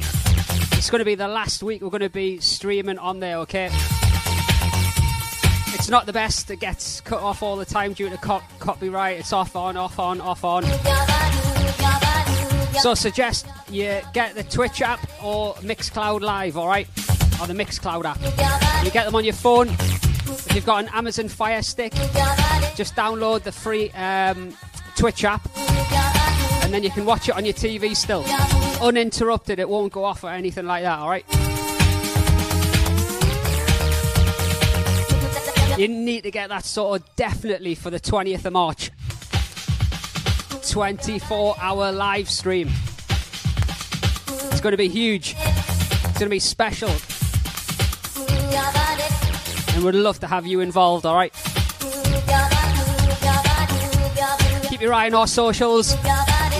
it's 0.77 0.89
going 0.89 0.99
to 0.99 1.03
be 1.03 1.13
the 1.13 1.27
last 1.27 1.61
week 1.61 1.81
we're 1.81 1.89
going 1.89 1.99
to 1.99 2.07
be 2.07 2.39
streaming 2.39 2.97
on 2.97 3.19
there, 3.19 3.39
okay? 3.39 3.65
It's 5.73 5.89
not 5.89 6.05
the 6.05 6.13
best. 6.13 6.49
It 6.51 6.61
gets 6.61 7.01
cut 7.01 7.21
off 7.21 7.43
all 7.43 7.57
the 7.57 7.65
time 7.65 7.91
due 7.91 8.09
to 8.09 8.15
cop- 8.15 8.49
copyright. 8.59 9.19
It's 9.19 9.33
off 9.33 9.57
on, 9.57 9.75
off 9.75 9.99
on, 9.99 10.21
off 10.21 10.45
on. 10.45 10.63
So 12.75 12.93
suggest 12.93 13.45
you 13.69 13.99
get 14.13 14.35
the 14.35 14.43
Twitch 14.43 14.81
app 14.81 15.05
or 15.21 15.55
Mixcloud 15.55 16.21
Live, 16.21 16.55
all 16.55 16.69
right? 16.69 16.87
Or 17.41 17.47
the 17.47 17.53
Mixcloud 17.53 18.05
app. 18.05 18.85
You 18.85 18.91
get 18.91 19.05
them 19.05 19.15
on 19.15 19.25
your 19.25 19.33
phone. 19.33 19.67
If 19.67 20.55
you've 20.55 20.65
got 20.65 20.85
an 20.85 20.89
Amazon 20.93 21.27
Fire 21.27 21.61
Stick, 21.61 21.91
just 22.75 22.95
download 22.95 23.43
the 23.43 23.51
free 23.51 23.91
um, 23.91 24.55
Twitch 24.95 25.25
app, 25.25 25.44
then 26.75 26.83
you 26.83 26.89
can 26.89 27.05
watch 27.05 27.29
it 27.29 27.37
on 27.37 27.45
your 27.45 27.53
TV 27.53 27.95
still, 27.95 28.25
uninterrupted. 28.85 29.59
It 29.59 29.69
won't 29.69 29.93
go 29.93 30.03
off 30.03 30.25
or 30.25 30.29
anything 30.29 30.65
like 30.65 30.83
that. 30.83 30.99
All 30.99 31.07
right. 31.07 31.25
You 35.79 35.87
need 35.87 36.23
to 36.23 36.31
get 36.31 36.49
that 36.49 36.65
sorted 36.65 37.07
definitely 37.15 37.75
for 37.75 37.89
the 37.89 37.99
20th 37.99 38.43
of 38.43 38.51
March. 38.51 38.91
24 40.69 41.55
hour 41.61 41.93
live 41.93 42.29
stream. 42.29 42.69
It's 44.27 44.59
going 44.59 44.73
to 44.73 44.77
be 44.77 44.89
huge. 44.89 45.33
It's 45.37 46.19
going 46.19 46.25
to 46.25 46.29
be 46.29 46.39
special. 46.39 46.89
And 49.75 49.85
we'd 49.85 49.95
love 49.95 50.19
to 50.19 50.27
have 50.27 50.45
you 50.45 50.59
involved, 50.59 51.05
alright? 51.05 51.33
Keep 54.69 54.81
your 54.81 54.93
eye 54.93 55.07
on 55.07 55.13
our 55.13 55.27
socials. 55.27 55.95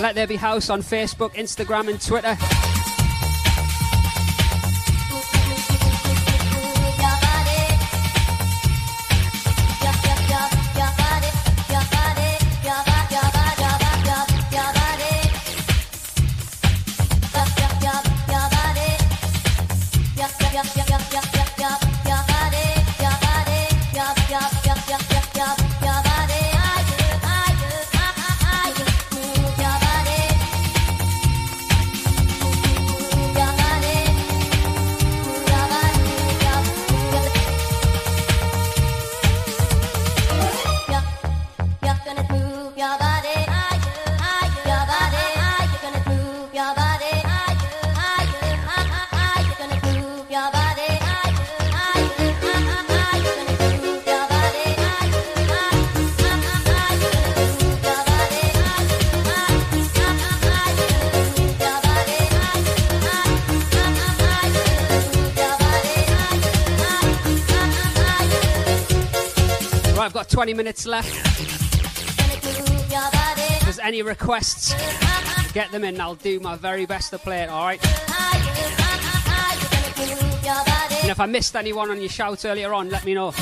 Let 0.00 0.14
There 0.14 0.26
Be 0.26 0.36
House 0.36 0.68
on 0.68 0.82
Facebook, 0.82 1.32
Instagram, 1.34 1.88
and 1.88 2.00
Twitter. 2.00 2.36
20 70.46 70.56
minutes 70.58 70.86
left. 70.86 71.12
If 73.52 73.62
there's 73.64 73.80
any 73.80 74.02
requests, 74.02 74.76
get 75.52 75.72
them 75.72 75.82
in. 75.82 76.00
I'll 76.00 76.14
do 76.14 76.38
my 76.38 76.54
very 76.54 76.86
best 76.86 77.10
to 77.10 77.18
play 77.18 77.42
it, 77.42 77.50
alright? 77.50 77.84
And 81.02 81.10
if 81.10 81.18
I 81.18 81.26
missed 81.26 81.56
anyone 81.56 81.90
on 81.90 81.98
your 81.98 82.08
shouts 82.08 82.44
earlier 82.44 82.72
on, 82.72 82.90
let 82.90 83.04
me 83.04 83.14
know. 83.14 83.32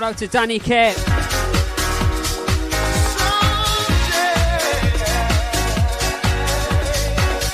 Shout 0.00 0.12
out 0.12 0.18
to 0.18 0.28
Danny 0.28 0.58
K. 0.58 0.94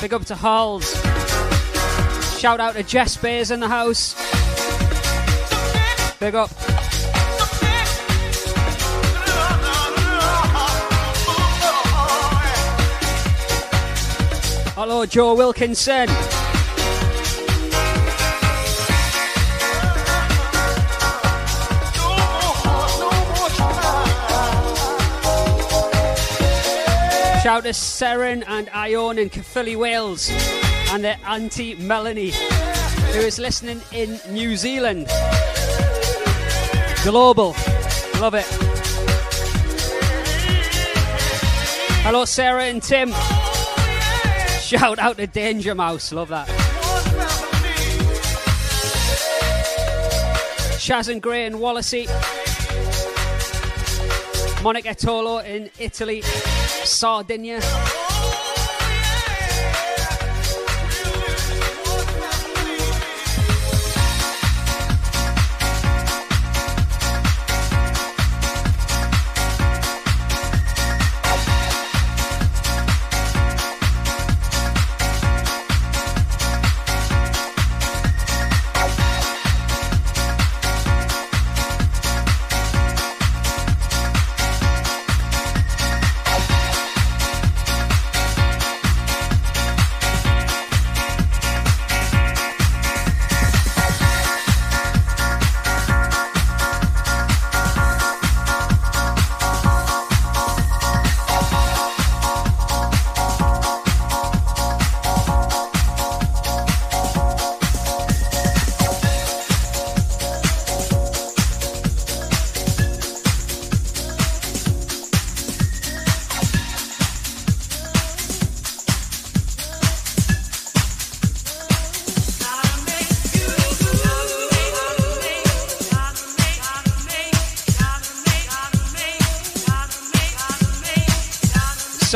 Big 0.00 0.14
up 0.14 0.24
to 0.26 0.36
Halls. 0.36 0.88
Shout 2.38 2.60
out 2.60 2.74
to 2.74 2.84
Jess 2.84 3.16
Bears 3.16 3.50
in 3.50 3.58
the 3.58 3.66
house. 3.66 4.14
Big 6.20 6.36
up. 6.36 6.50
Hello, 14.76 15.04
Joe 15.04 15.34
Wilkinson. 15.34 16.08
Shout 27.46 27.58
out 27.58 27.62
to 27.62 27.70
Seren 27.70 28.42
and 28.48 28.68
Ione 28.70 29.18
in 29.18 29.30
Caerphilly, 29.30 29.76
Wales, 29.76 30.30
and 30.90 31.04
their 31.04 31.16
auntie 31.24 31.76
Melanie, 31.76 32.32
who 32.32 33.20
is 33.20 33.38
listening 33.38 33.80
in 33.92 34.18
New 34.30 34.56
Zealand. 34.56 35.06
Global. 37.04 37.54
Love 38.18 38.34
it. 38.34 38.46
Hello, 42.02 42.24
Sarah 42.24 42.64
and 42.64 42.82
Tim. 42.82 43.12
Shout 44.60 44.98
out 44.98 45.16
to 45.18 45.28
Danger 45.28 45.76
Mouse. 45.76 46.10
Love 46.10 46.30
that. 46.30 46.48
Shaz 50.80 51.08
and 51.08 51.22
Gray 51.22 51.46
in 51.46 51.60
Wallasey. 51.60 52.08
Monica 54.66 54.96
Tolo 54.96 55.38
in 55.44 55.70
Italy. 55.78 56.20
Sardinia. 56.82 58.05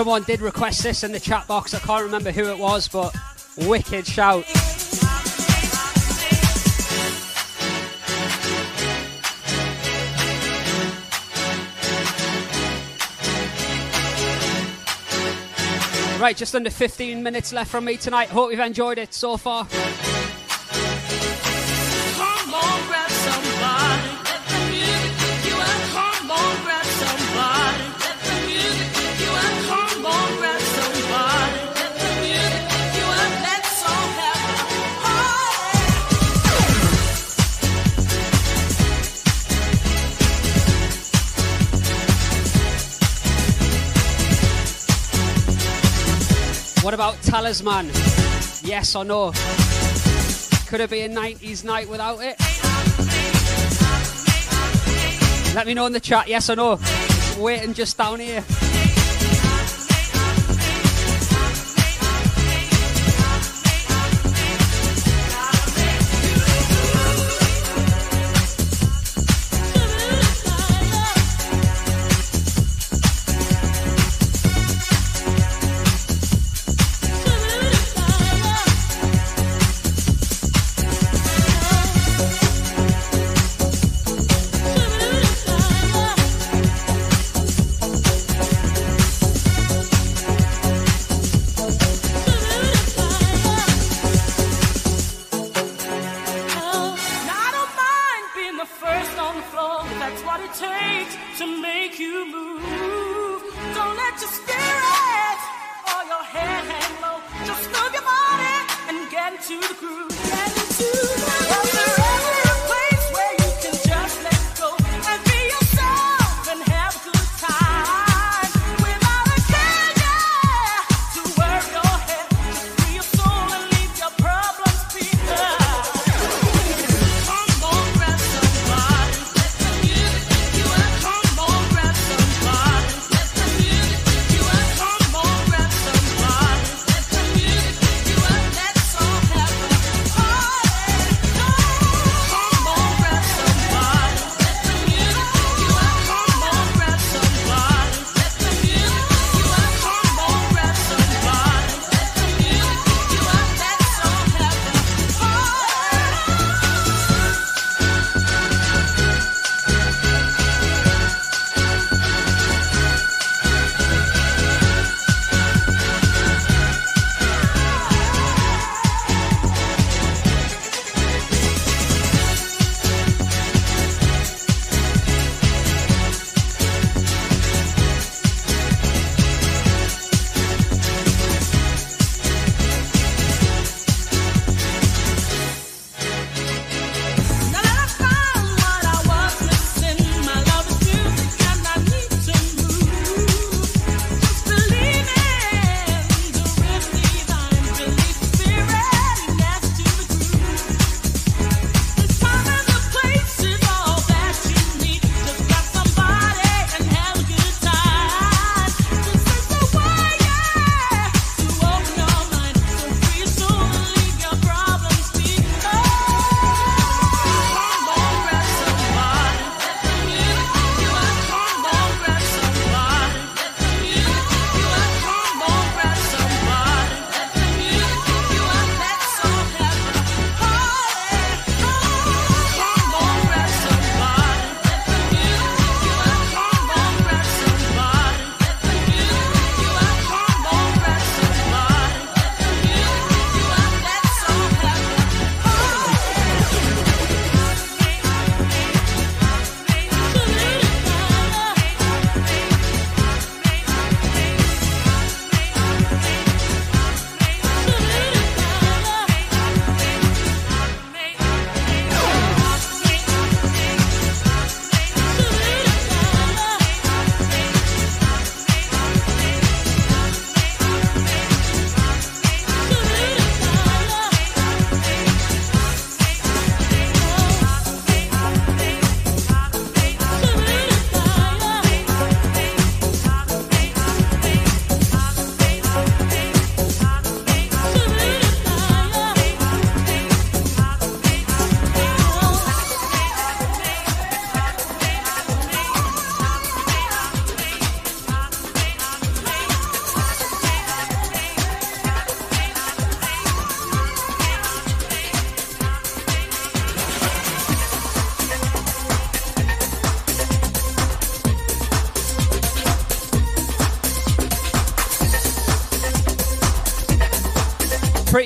Someone 0.00 0.22
did 0.22 0.40
request 0.40 0.82
this 0.82 1.04
in 1.04 1.12
the 1.12 1.20
chat 1.20 1.46
box. 1.46 1.74
I 1.74 1.78
can't 1.78 2.02
remember 2.02 2.32
who 2.32 2.44
it 2.46 2.58
was, 2.58 2.88
but 2.88 3.14
wicked 3.58 4.06
shout. 4.06 4.46
Right, 16.18 16.34
just 16.34 16.54
under 16.54 16.70
15 16.70 17.22
minutes 17.22 17.52
left 17.52 17.70
from 17.70 17.84
me 17.84 17.98
tonight. 17.98 18.30
Hope 18.30 18.52
you've 18.52 18.60
enjoyed 18.60 18.96
it 18.96 19.12
so 19.12 19.36
far. 19.36 19.66
Yes 48.62 48.94
or 48.94 49.02
no? 49.02 49.32
Could 50.68 50.80
it 50.82 50.90
be 50.90 51.00
a 51.00 51.08
90s 51.08 51.64
night 51.64 51.88
without 51.88 52.18
it? 52.20 52.36
Let 55.54 55.66
me 55.66 55.72
know 55.72 55.86
in 55.86 55.92
the 55.92 56.00
chat, 56.00 56.28
yes 56.28 56.50
or 56.50 56.56
no. 56.56 56.78
Waiting 57.38 57.72
just 57.72 57.96
down 57.96 58.20
here. 58.20 58.44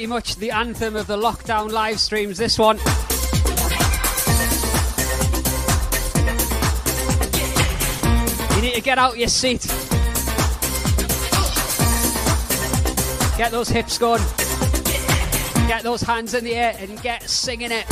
pretty 0.05 0.17
much 0.17 0.37
the 0.37 0.51
anthem 0.51 0.97
of 0.97 1.07
the 1.07 1.17
lockdown 1.17 1.73
live 1.73 1.99
streams, 1.99 2.37
this 2.37 2.59
one. 2.59 2.77
You 8.55 8.61
need 8.61 8.75
to 8.75 8.83
get 8.83 8.99
out 8.99 9.17
your 9.17 9.29
seat. 9.29 9.63
Get 13.39 13.51
those 13.51 13.71
hips 13.71 13.97
going. 13.97 14.21
Get 15.69 15.83
those 15.83 16.03
hands 16.03 16.35
in 16.35 16.45
the 16.45 16.55
air 16.55 16.77
and 16.79 17.01
get 17.01 17.23
singing 17.23 17.71
it. 17.73 17.87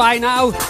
by 0.00 0.16
now. 0.16 0.69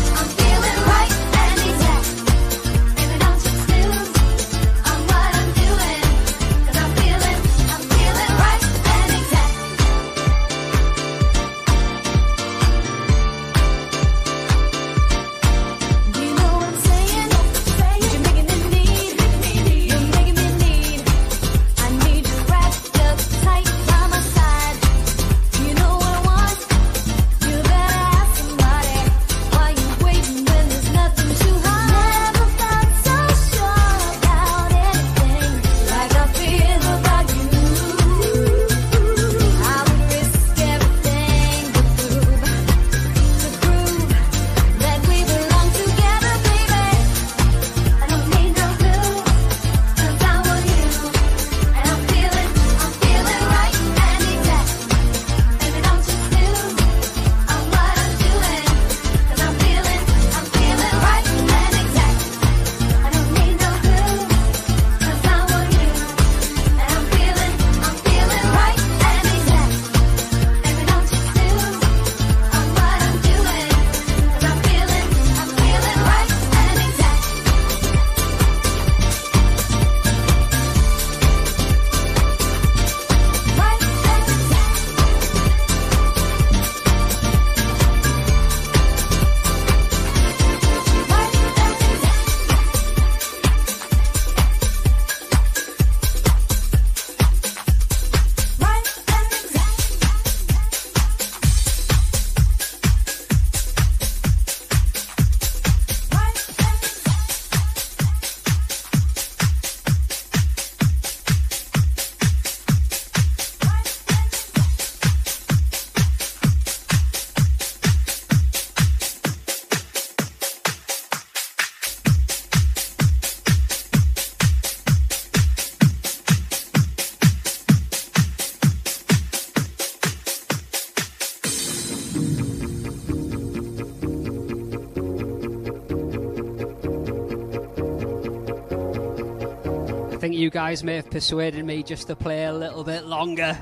you 140.41 140.49
guys 140.49 140.83
may 140.83 140.95
have 140.95 141.07
persuaded 141.11 141.63
me 141.63 141.83
just 141.83 142.07
to 142.07 142.15
play 142.15 142.45
a 142.45 142.53
little 142.53 142.83
bit 142.83 143.05
longer. 143.05 143.53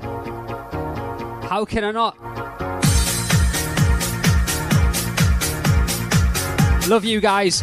How 1.42 1.66
can 1.68 1.84
I 1.84 1.90
not? 1.90 2.18
Love 6.88 7.04
you 7.04 7.20
guys. 7.20 7.60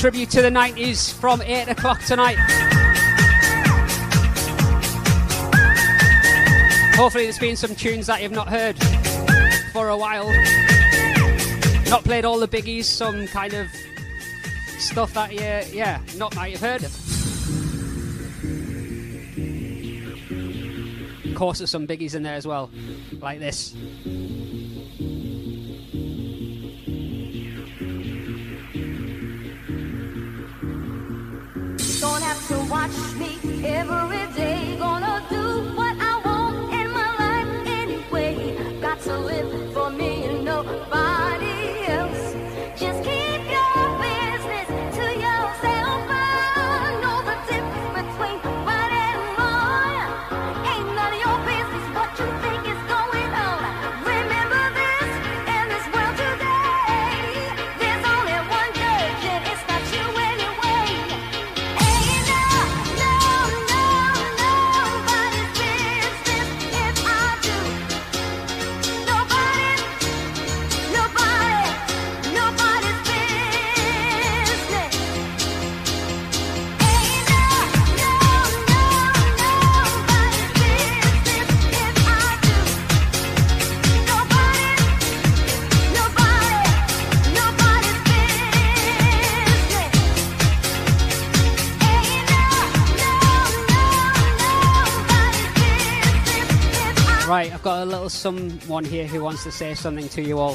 Tribute 0.00 0.30
to 0.30 0.42
the 0.42 0.50
90s 0.50 1.14
from 1.14 1.40
8 1.40 1.68
o'clock 1.68 2.02
tonight. 2.02 2.36
Hopefully, 6.96 7.24
there's 7.24 7.38
been 7.38 7.56
some 7.56 7.76
tunes 7.76 8.08
that 8.08 8.20
you've 8.22 8.32
not 8.32 8.48
heard 8.48 8.76
for 9.72 9.88
a 9.90 9.96
while 9.96 10.63
not 11.94 12.02
played 12.02 12.24
all 12.24 12.40
the 12.40 12.48
biggies, 12.48 12.86
some 12.86 13.24
kind 13.28 13.54
of 13.54 13.68
stuff 14.78 15.14
that 15.14 15.32
you, 15.32 15.38
yeah, 15.72 16.00
not 16.16 16.34
might 16.34 16.50
have 16.50 16.60
heard 16.60 16.82
of. 16.82 16.92
Of 21.24 21.36
course, 21.36 21.58
there's 21.58 21.70
some 21.70 21.86
biggies 21.86 22.16
in 22.16 22.24
there 22.24 22.34
as 22.34 22.48
well, 22.48 22.68
like 23.20 23.38
this. 23.38 23.73
someone 98.24 98.86
here 98.86 99.06
who 99.06 99.22
wants 99.22 99.44
to 99.44 99.52
say 99.52 99.74
something 99.74 100.08
to 100.08 100.22
you 100.22 100.38
all. 100.38 100.54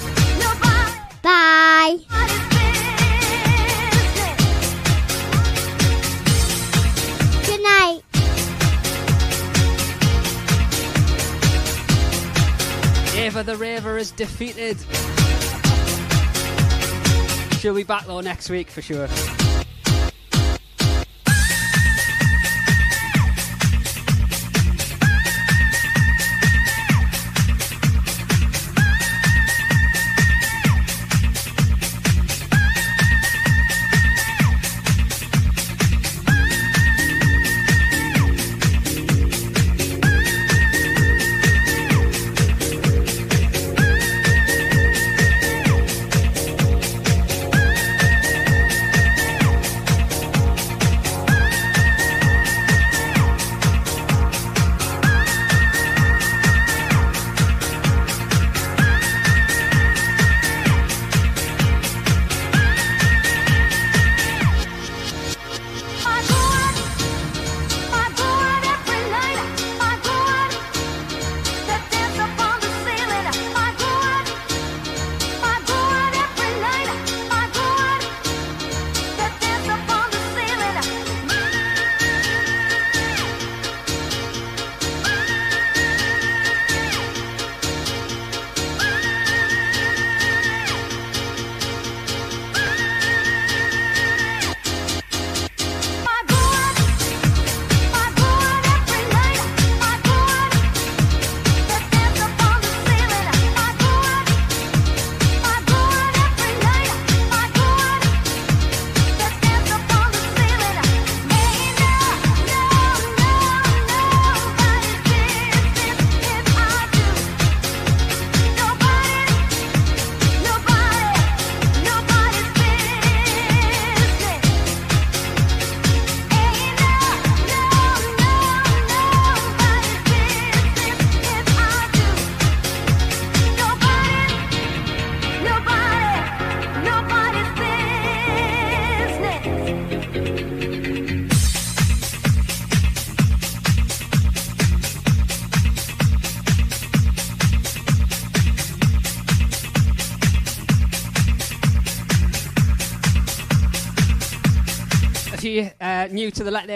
Bye. 1.21 1.99
Good 7.45 7.61
night. 7.61 8.01
Ava 13.15 13.43
the 13.43 13.55
Raver 13.55 13.99
is 13.99 14.09
defeated. 14.09 14.77
She'll 17.59 17.75
be 17.75 17.83
back 17.83 18.07
though 18.07 18.21
next 18.21 18.49
week 18.49 18.71
for 18.71 18.81
sure. 18.81 19.07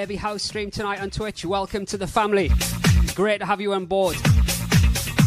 Be 0.08 0.16
House 0.18 0.44
stream 0.44 0.70
tonight 0.70 1.02
on 1.02 1.10
Twitch, 1.10 1.46
welcome 1.46 1.86
to 1.86 1.98
the 1.98 2.08
family. 2.08 2.52
Great 3.16 3.38
to 3.38 3.46
have 3.46 3.62
you 3.62 3.74
on 3.74 3.86
board. 3.86 4.18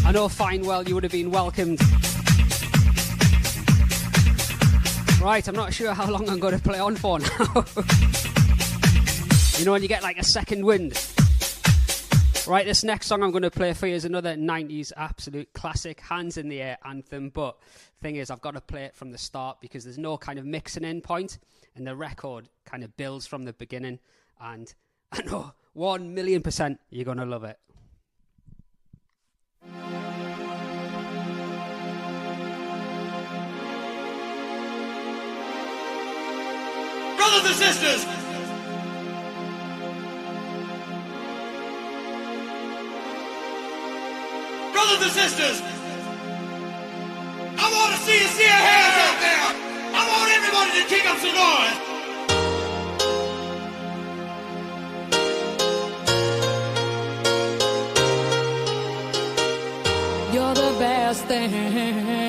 I 0.05 0.11
know 0.11 0.29
fine 0.29 0.63
well 0.65 0.87
you 0.87 0.93
would 0.93 1.03
have 1.03 1.11
been 1.11 1.31
welcomed. 1.31 1.79
Right, 5.19 5.47
I'm 5.47 5.55
not 5.55 5.73
sure 5.73 5.95
how 5.95 6.11
long 6.11 6.29
I'm 6.29 6.39
going 6.39 6.55
to 6.55 6.61
play 6.61 6.77
on 6.77 6.95
for 6.95 7.17
now. 7.17 7.27
you 9.57 9.65
know 9.65 9.71
when 9.71 9.81
you 9.81 9.87
get 9.87 10.03
like 10.03 10.19
a 10.19 10.23
second 10.23 10.63
wind. 10.63 10.91
Right, 12.45 12.65
this 12.65 12.83
next 12.83 13.07
song 13.07 13.23
I'm 13.23 13.31
going 13.31 13.43
to 13.43 13.51
play 13.51 13.73
for 13.73 13.87
you 13.87 13.95
is 13.95 14.05
another 14.05 14.35
90s 14.35 14.91
absolute 14.95 15.51
classic, 15.53 16.01
hands 16.01 16.37
in 16.37 16.49
the 16.49 16.61
air 16.61 16.77
anthem. 16.85 17.29
But 17.29 17.57
thing 17.99 18.17
is, 18.17 18.29
I've 18.29 18.41
got 18.41 18.53
to 18.53 18.61
play 18.61 18.83
it 18.83 18.95
from 18.95 19.11
the 19.11 19.17
start 19.17 19.59
because 19.59 19.85
there's 19.85 19.97
no 19.97 20.17
kind 20.17 20.37
of 20.37 20.45
mixing 20.45 20.83
in 20.83 21.01
point, 21.01 21.39
and 21.75 21.87
the 21.87 21.95
record 21.95 22.47
kind 22.63 22.83
of 22.83 22.95
builds 22.95 23.25
from 23.25 23.45
the 23.45 23.53
beginning. 23.53 23.97
And 24.39 24.73
I 25.11 25.21
know 25.23 25.53
one 25.73 26.13
million 26.13 26.41
percent 26.41 26.79
you're 26.89 27.05
going 27.05 27.17
to 27.17 27.25
love 27.25 27.43
it. 27.43 27.57
Brothers 37.17 37.45
and 37.45 37.55
sisters, 37.55 38.05
brothers 44.71 45.01
and 45.01 45.11
sisters, 45.11 45.61
I 47.59 47.65
want 47.73 47.91
to 47.95 47.99
see 48.05 48.17
you 48.21 48.27
see 48.27 48.43
your 48.43 48.51
hands 48.51 48.95
out 49.05 49.17
there. 49.19 49.41
I 49.93 50.01
want 50.07 50.29
everybody 50.31 50.71
to 50.81 50.87
kick 50.87 51.05
up 51.09 51.17
some 51.19 51.35
noise. 51.35 51.96
The 61.23 62.26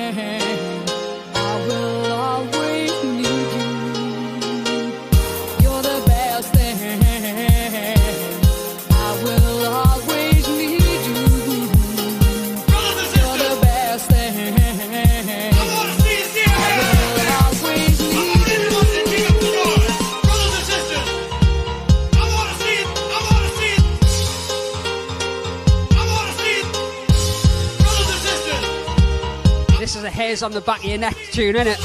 on 30.43 30.51
the 30.51 30.61
back 30.61 30.79
of 30.79 30.85
your 30.85 30.97
neck 30.97 31.17
tune, 31.31 31.55
innit? 31.55 31.75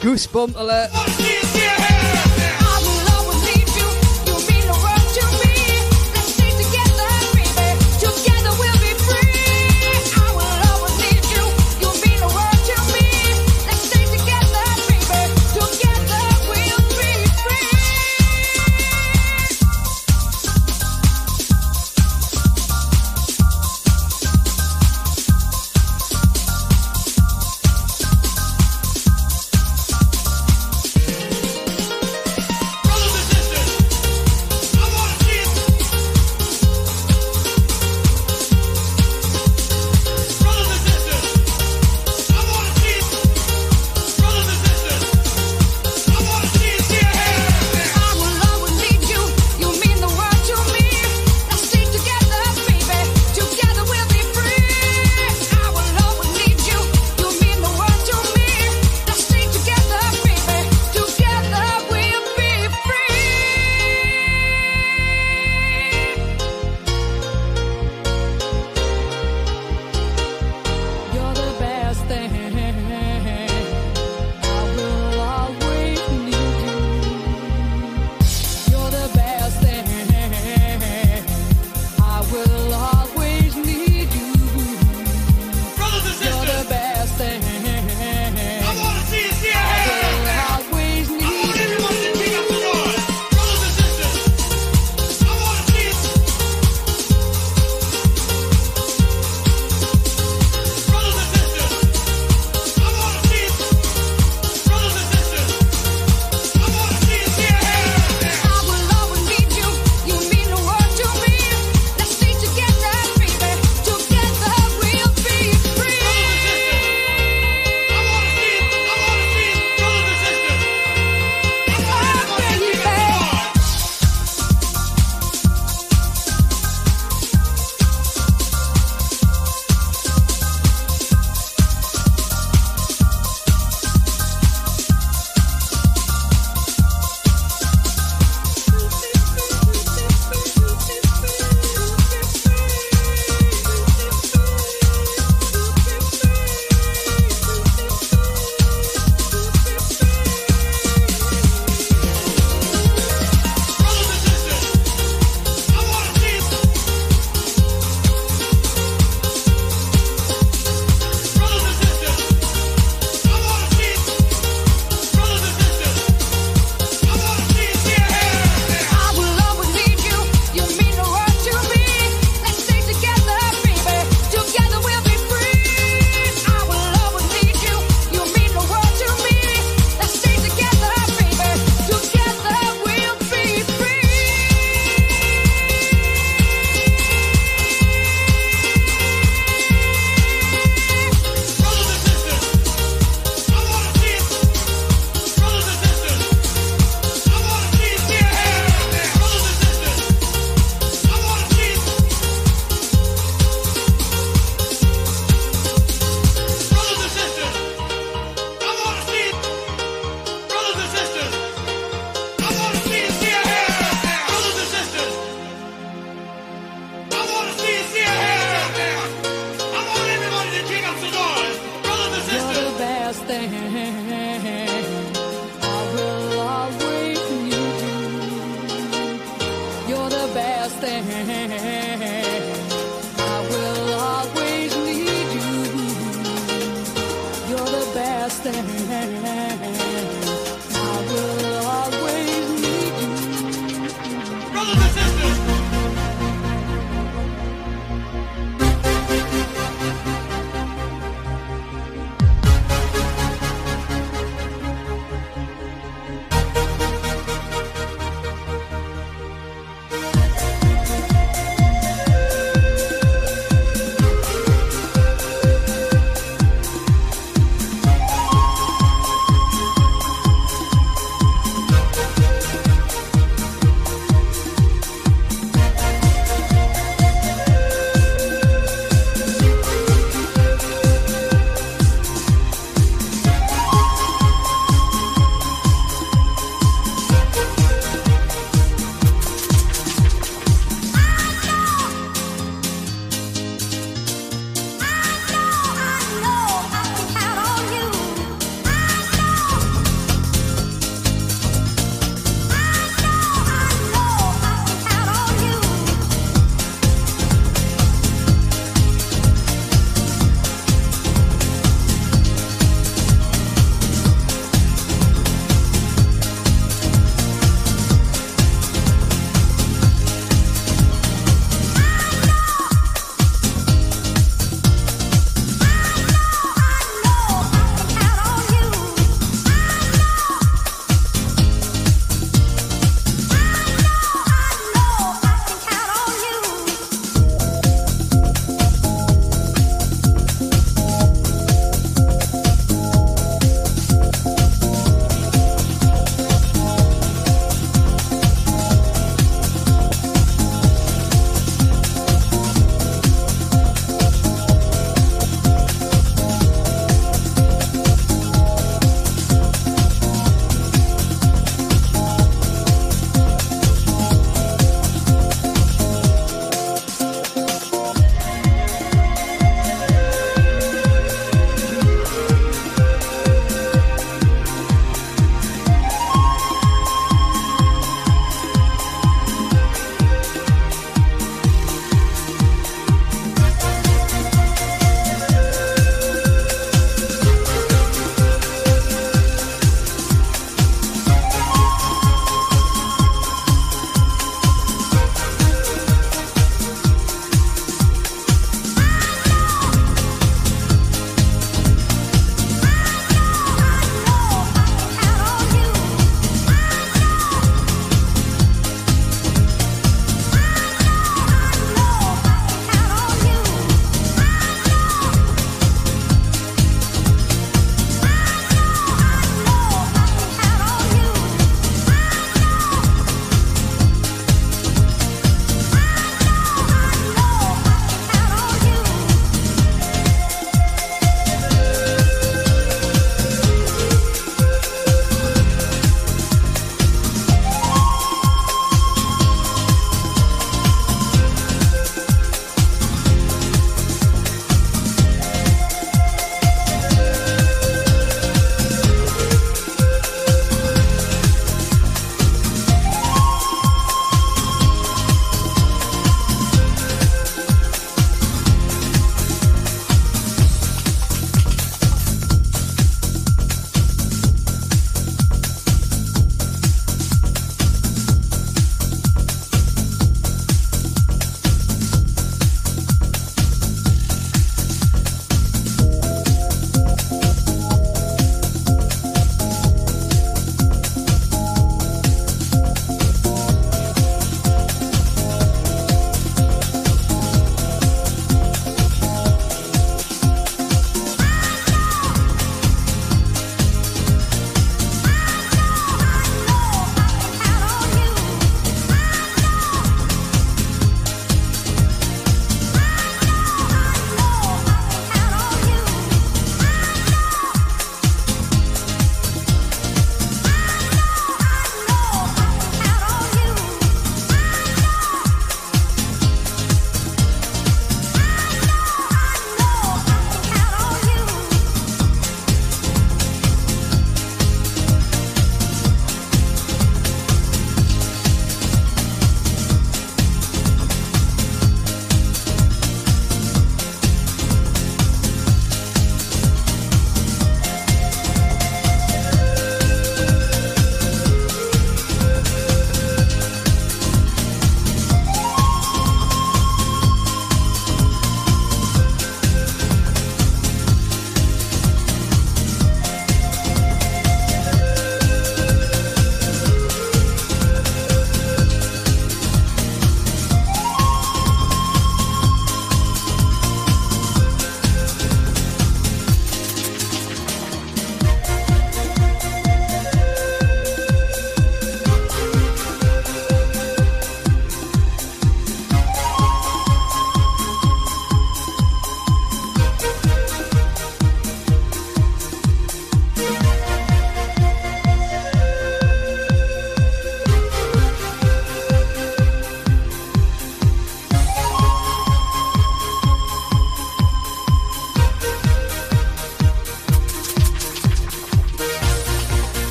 Goosebump 0.00 0.56
alert. 0.56 1.23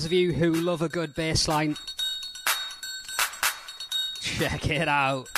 Those 0.00 0.06
of 0.06 0.12
you 0.14 0.32
who 0.32 0.52
love 0.52 0.80
a 0.80 0.88
good 0.88 1.14
bass 1.14 1.46
line, 1.46 1.76
check 4.22 4.66
it 4.70 4.88
out. 4.88 5.28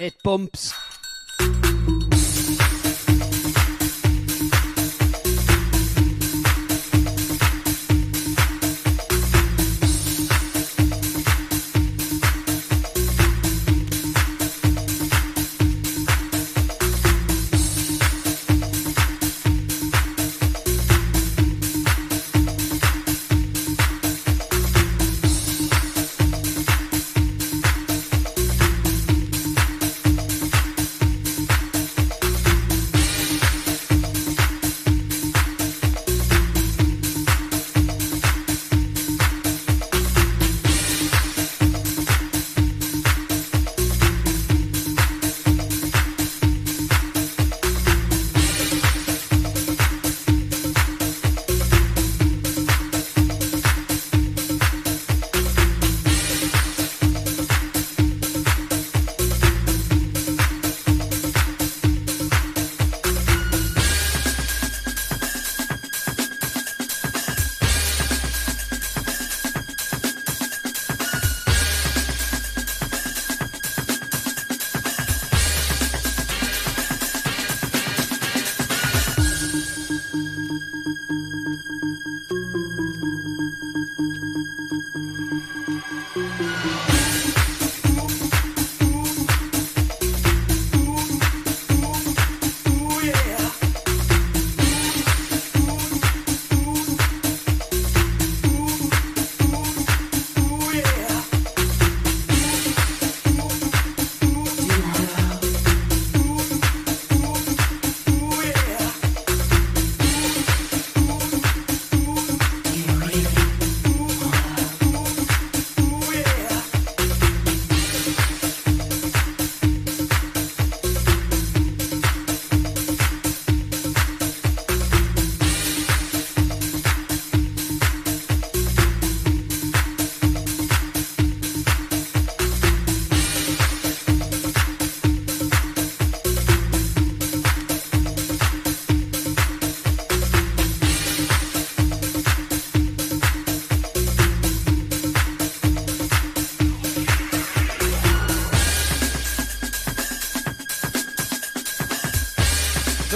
It 0.00 0.20
bumps. 0.24 0.74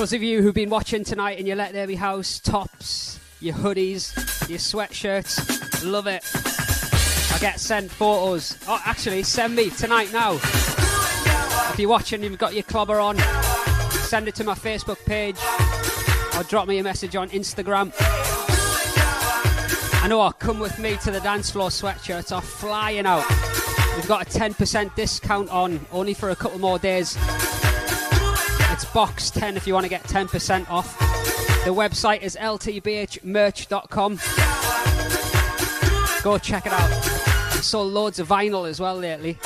Those 0.05 0.13
of 0.13 0.23
you 0.23 0.43
who've 0.43 0.55
been 0.55 0.69
watching 0.69 1.03
tonight 1.03 1.39
in 1.39 1.47
your 1.47 1.57
Let 1.57 1.73
There 1.73 1.87
Be 1.87 1.95
House 1.95 2.39
tops, 2.39 3.19
your 3.41 3.55
hoodies, 3.55 4.15
your 4.51 4.59
sweatshirts, 4.59 5.91
love 5.91 6.07
it. 6.07 6.23
I 7.35 7.39
get 7.39 7.59
sent 7.59 7.91
photos. 7.91 8.59
Oh, 8.69 8.79
actually, 8.85 9.23
send 9.23 9.57
me 9.57 9.71
tonight 9.71 10.13
now. 10.13 10.35
If 10.35 11.77
you're 11.79 11.89
watching, 11.89 12.23
you've 12.23 12.37
got 12.37 12.53
your 12.53 12.65
clobber 12.65 13.01
on, 13.01 13.17
send 14.03 14.29
it 14.29 14.35
to 14.35 14.45
my 14.45 14.53
Facebook 14.53 15.03
page 15.07 15.39
or 16.37 16.47
drop 16.51 16.69
me 16.69 16.77
a 16.77 16.83
message 16.83 17.17
on 17.17 17.31
Instagram. 17.31 17.91
I 20.03 20.07
know, 20.07 20.21
oh, 20.21 20.33
come 20.33 20.59
with 20.59 20.79
me 20.79 20.99
to 20.99 21.13
the 21.13 21.21
dance 21.21 21.49
floor 21.49 21.71
sweatshirts 21.71 22.31
are 22.31 22.43
flying 22.43 23.07
out. 23.07 23.25
We've 23.97 24.07
got 24.07 24.27
a 24.27 24.39
10% 24.39 24.95
discount 24.97 25.49
on, 25.49 25.81
only 25.93 26.13
for 26.13 26.29
a 26.29 26.37
couple 26.37 26.59
more 26.59 26.79
days. 26.79 27.17
Box 28.95 29.29
10 29.31 29.57
if 29.57 29.67
you 29.67 29.75
want 29.75 29.85
to 29.85 29.91
get 29.91 30.05
10% 30.05 30.71
off. 30.71 30.97
The 31.65 31.75
website 31.75 32.23
is 32.23 32.37
ltbhmerch.com. 32.41 34.21
Go 36.23 36.39
check 36.39 36.67
it 36.67 36.73
out. 36.73 36.91
I 36.91 37.61
saw 37.61 37.83
loads 37.83 38.21
of 38.21 38.29
vinyl 38.29 38.69
as 38.69 38.79
well 38.79 38.95
lately. 38.95 39.37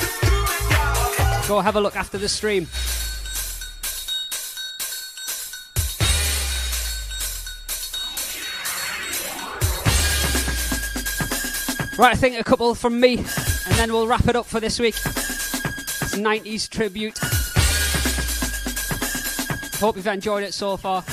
Go 1.47 1.61
have 1.61 1.75
a 1.75 1.81
look 1.81 1.95
after 1.95 2.19
the 2.19 2.29
stream. 2.29 2.67
Right, 11.97 12.13
I 12.13 12.15
think 12.15 12.39
a 12.39 12.43
couple 12.43 12.75
from 12.75 12.99
me, 12.99 13.17
and 13.17 13.75
then 13.75 13.91
we'll 13.91 14.07
wrap 14.07 14.27
it 14.27 14.35
up 14.35 14.45
for 14.45 14.59
this 14.59 14.79
week. 14.79 14.95
It's 14.95 16.15
90s 16.15 16.69
tribute. 16.69 17.19
Hope 19.79 19.95
you've 19.95 20.07
enjoyed 20.07 20.43
it 20.43 20.53
so 20.53 20.75
far. 20.75 21.03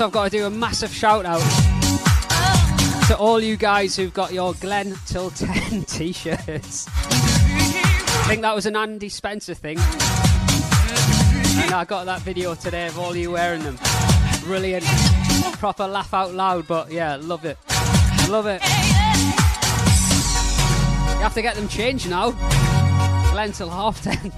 Also, 0.00 0.08
I've 0.08 0.12
got 0.14 0.24
to 0.24 0.38
do 0.38 0.46
a 0.46 0.50
massive 0.50 0.94
shout 0.94 1.26
out 1.26 1.42
to 3.06 3.18
all 3.18 3.38
you 3.38 3.58
guys 3.58 3.94
who've 3.94 4.14
got 4.14 4.32
your 4.32 4.54
Glen 4.54 4.94
Till 5.04 5.28
10 5.32 5.82
t 5.82 6.10
shirts. 6.10 6.88
I 6.88 8.24
think 8.26 8.40
that 8.40 8.54
was 8.54 8.64
an 8.64 8.76
Andy 8.76 9.10
Spencer 9.10 9.52
thing. 9.52 9.76
And 9.76 11.74
I 11.74 11.84
got 11.86 12.06
that 12.06 12.22
video 12.22 12.54
today 12.54 12.86
of 12.86 12.98
all 12.98 13.14
you 13.14 13.32
wearing 13.32 13.62
them. 13.62 13.78
Brilliant. 14.44 14.86
Proper 15.58 15.86
laugh 15.86 16.14
out 16.14 16.32
loud, 16.32 16.66
but 16.66 16.90
yeah, 16.90 17.16
love 17.16 17.44
it. 17.44 17.58
Love 18.30 18.46
it. 18.46 18.62
You 21.12 21.20
have 21.20 21.34
to 21.34 21.42
get 21.42 21.56
them 21.56 21.68
changed 21.68 22.08
now. 22.08 22.30
Glen 23.32 23.52
till 23.52 23.68
half 23.68 24.02
10. 24.02 24.32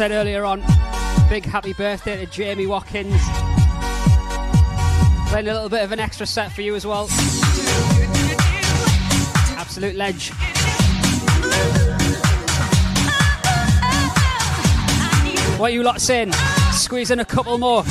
Said 0.00 0.12
earlier 0.12 0.46
on, 0.46 0.60
big 1.28 1.44
happy 1.44 1.74
birthday 1.74 2.24
to 2.24 2.32
Jamie 2.32 2.66
Watkins. 2.66 3.20
Playing 5.28 5.48
a 5.48 5.52
little 5.52 5.68
bit 5.68 5.84
of 5.84 5.92
an 5.92 6.00
extra 6.00 6.24
set 6.26 6.50
for 6.52 6.62
you 6.62 6.74
as 6.74 6.86
well. 6.86 7.06
Absolute 9.58 9.96
ledge. 9.96 10.30
What 15.58 15.74
you 15.74 15.82
lot 15.82 16.00
saying? 16.00 16.32
Squeeze 16.72 17.10
in 17.10 17.20
a 17.20 17.24
couple 17.26 17.58
more. 17.58 17.84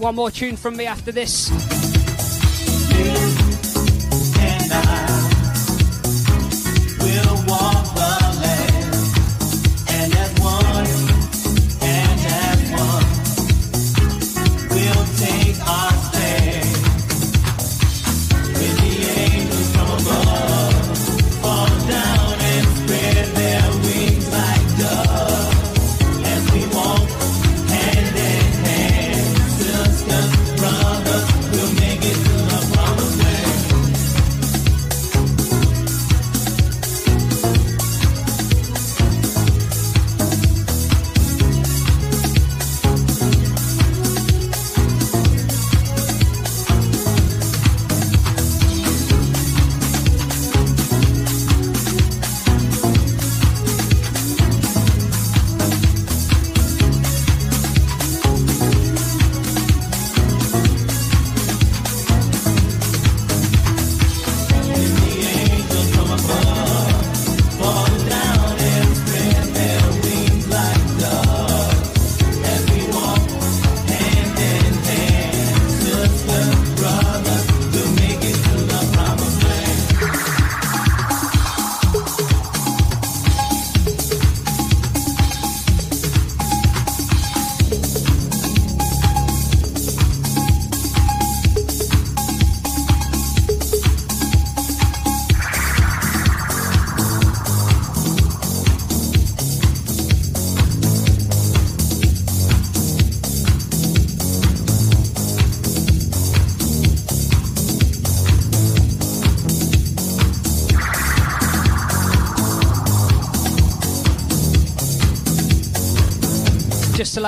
One 0.00 0.14
more 0.14 0.30
tune 0.30 0.56
from 0.56 0.76
me 0.76 0.86
after 0.86 1.12
this. 1.12 1.79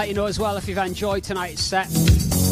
Let 0.03 0.09
you 0.09 0.17
know 0.17 0.27
as 0.27 0.37
well, 0.37 0.57
if 0.57 0.67
you've 0.67 0.79
enjoyed 0.79 1.23
tonight's 1.23 1.63
set, 1.63 1.87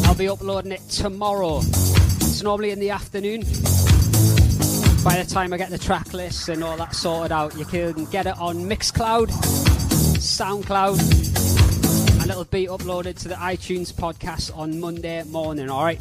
I'll 0.05 0.15
be 0.15 0.29
uploading 0.29 0.71
it 0.71 0.79
tomorrow. 0.87 1.57
It's 1.57 2.41
normally 2.41 2.71
in 2.71 2.79
the 2.79 2.91
afternoon. 2.91 3.41
By 5.03 5.21
the 5.21 5.27
time 5.29 5.51
I 5.51 5.57
get 5.57 5.69
the 5.69 5.77
track 5.77 6.13
list 6.13 6.47
and 6.47 6.63
all 6.63 6.77
that 6.77 6.95
sorted 6.95 7.33
out, 7.33 7.57
you 7.57 7.65
can 7.65 8.05
get 8.05 8.25
it 8.25 8.39
on 8.39 8.69
Mixcloud, 8.69 9.27
SoundCloud, 10.15 12.21
and 12.21 12.31
it'll 12.31 12.45
be 12.45 12.67
uploaded 12.67 13.19
to 13.19 13.27
the 13.27 13.35
iTunes 13.35 13.91
podcast 13.91 14.57
on 14.57 14.79
Monday 14.79 15.21
morning, 15.23 15.69
alright? 15.69 15.99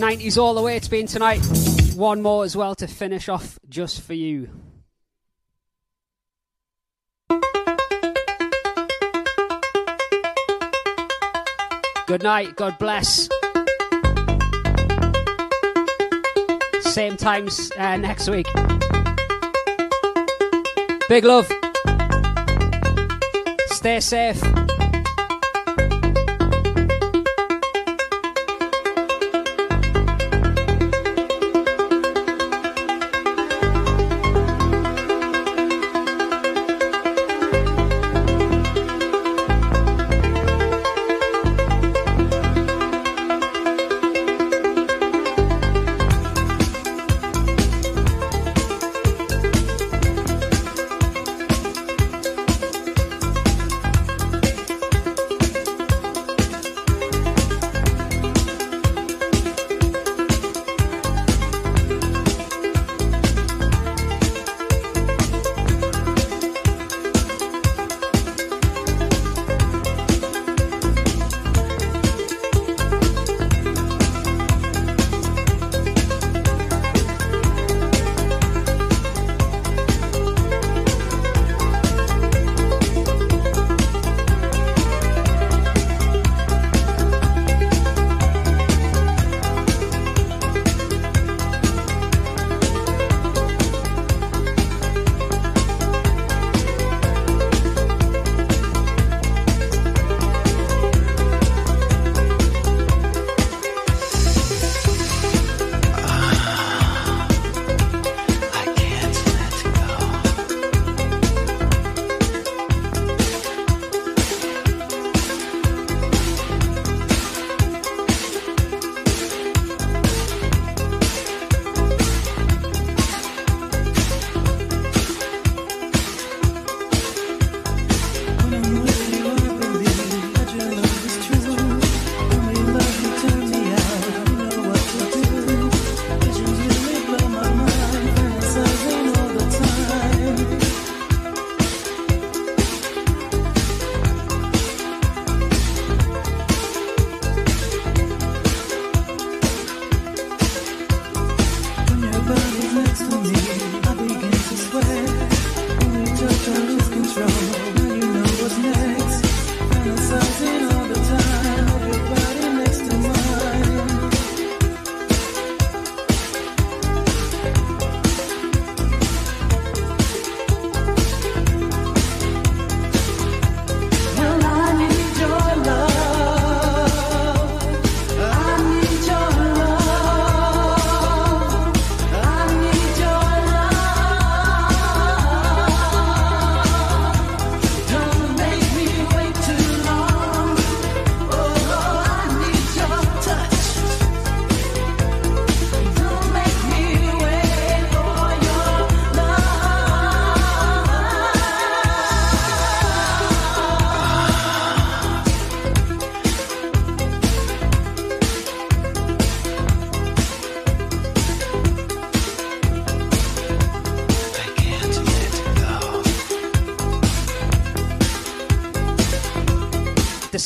90s 0.00 0.38
all 0.38 0.54
the 0.54 0.62
way 0.62 0.78
it's 0.78 0.88
been 0.88 1.06
tonight. 1.06 1.44
One 1.94 2.22
more 2.22 2.42
as 2.42 2.56
well 2.56 2.74
to 2.76 2.86
finish 2.86 3.28
off 3.28 3.58
just 3.68 4.00
for 4.00 4.14
you. 4.14 4.48
Good 12.06 12.22
night. 12.22 12.54
God 12.54 12.78
bless. 12.78 13.28
Same 16.82 17.16
times 17.16 17.72
uh, 17.76 17.96
next 17.96 18.28
week. 18.28 18.46
Big 21.08 21.24
love. 21.24 21.50
Stay 23.70 23.98
safe. 23.98 24.65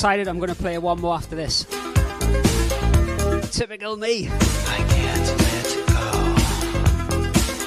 Decided 0.00 0.28
I'm 0.28 0.38
going 0.38 0.48
to 0.48 0.54
play 0.54 0.78
one 0.78 0.98
more 0.98 1.14
after 1.14 1.36
this. 1.36 1.64
Typical 3.54 3.98
me. 3.98 4.30
I 4.30 4.78
can't 4.88 5.26
let 5.42 5.66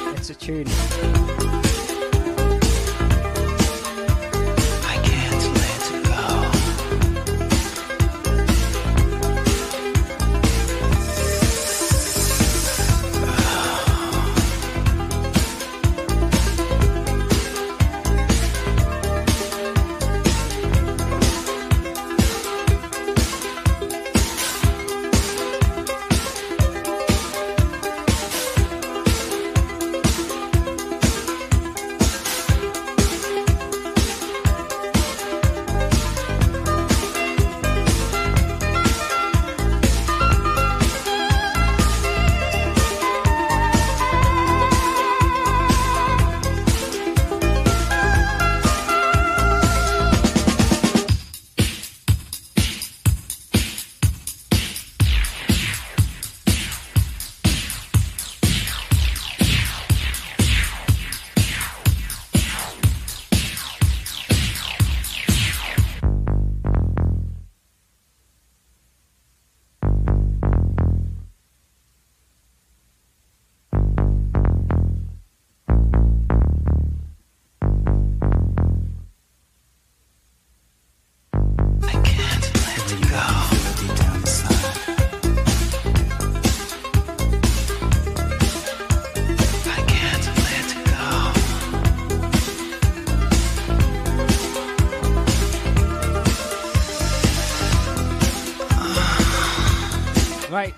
go. 0.03 0.13
It's 0.13 0.31
a 0.31 0.33
tune. 0.33 1.12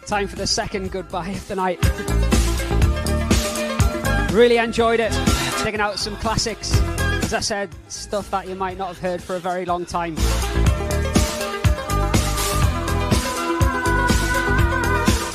Time 0.05 0.27
for 0.27 0.35
the 0.35 0.45
second 0.45 0.91
goodbye 0.91 1.29
of 1.29 1.47
the 1.47 1.55
night. 1.55 1.79
Really 4.31 4.57
enjoyed 4.57 4.99
it. 4.99 5.11
Digging 5.63 5.81
out 5.81 5.97
some 5.97 6.15
classics. 6.17 6.77
As 7.23 7.33
I 7.33 7.39
said, 7.39 7.69
stuff 7.87 8.29
that 8.31 8.47
you 8.47 8.55
might 8.55 8.77
not 8.77 8.89
have 8.89 8.99
heard 8.99 9.23
for 9.23 9.35
a 9.35 9.39
very 9.39 9.65
long 9.65 9.85
time. 9.85 10.15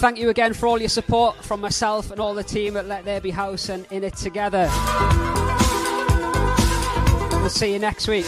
Thank 0.01 0.19
you 0.19 0.31
again 0.31 0.55
for 0.55 0.67
all 0.67 0.79
your 0.79 0.89
support 0.89 1.37
from 1.45 1.61
myself 1.61 2.11
and 2.11 2.21
all 2.21 2.33
the 2.33 2.45
team 2.45 2.77
at 2.77 2.87
Let 2.87 3.05
There 3.05 3.21
Be 3.21 3.31
House 3.31 3.69
and 3.69 3.87
In 3.91 4.05
It 4.05 4.17
Together. 4.17 4.71
We'll 7.41 7.51
see 7.51 7.73
you 7.73 7.79
next 7.79 8.07
week. 8.07 8.27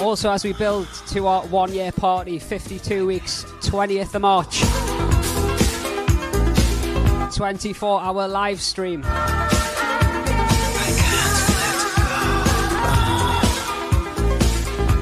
Also, 0.00 0.30
as 0.30 0.44
we 0.44 0.54
build 0.54 0.88
to 1.08 1.26
our 1.26 1.42
one 1.48 1.72
year 1.72 1.92
party, 1.92 2.38
52 2.38 3.06
weeks, 3.06 3.44
20th 3.60 4.14
of 4.14 4.22
March. 4.22 4.62
24 7.40 8.02
hour 8.02 8.28
live 8.28 8.60
stream. 8.60 9.00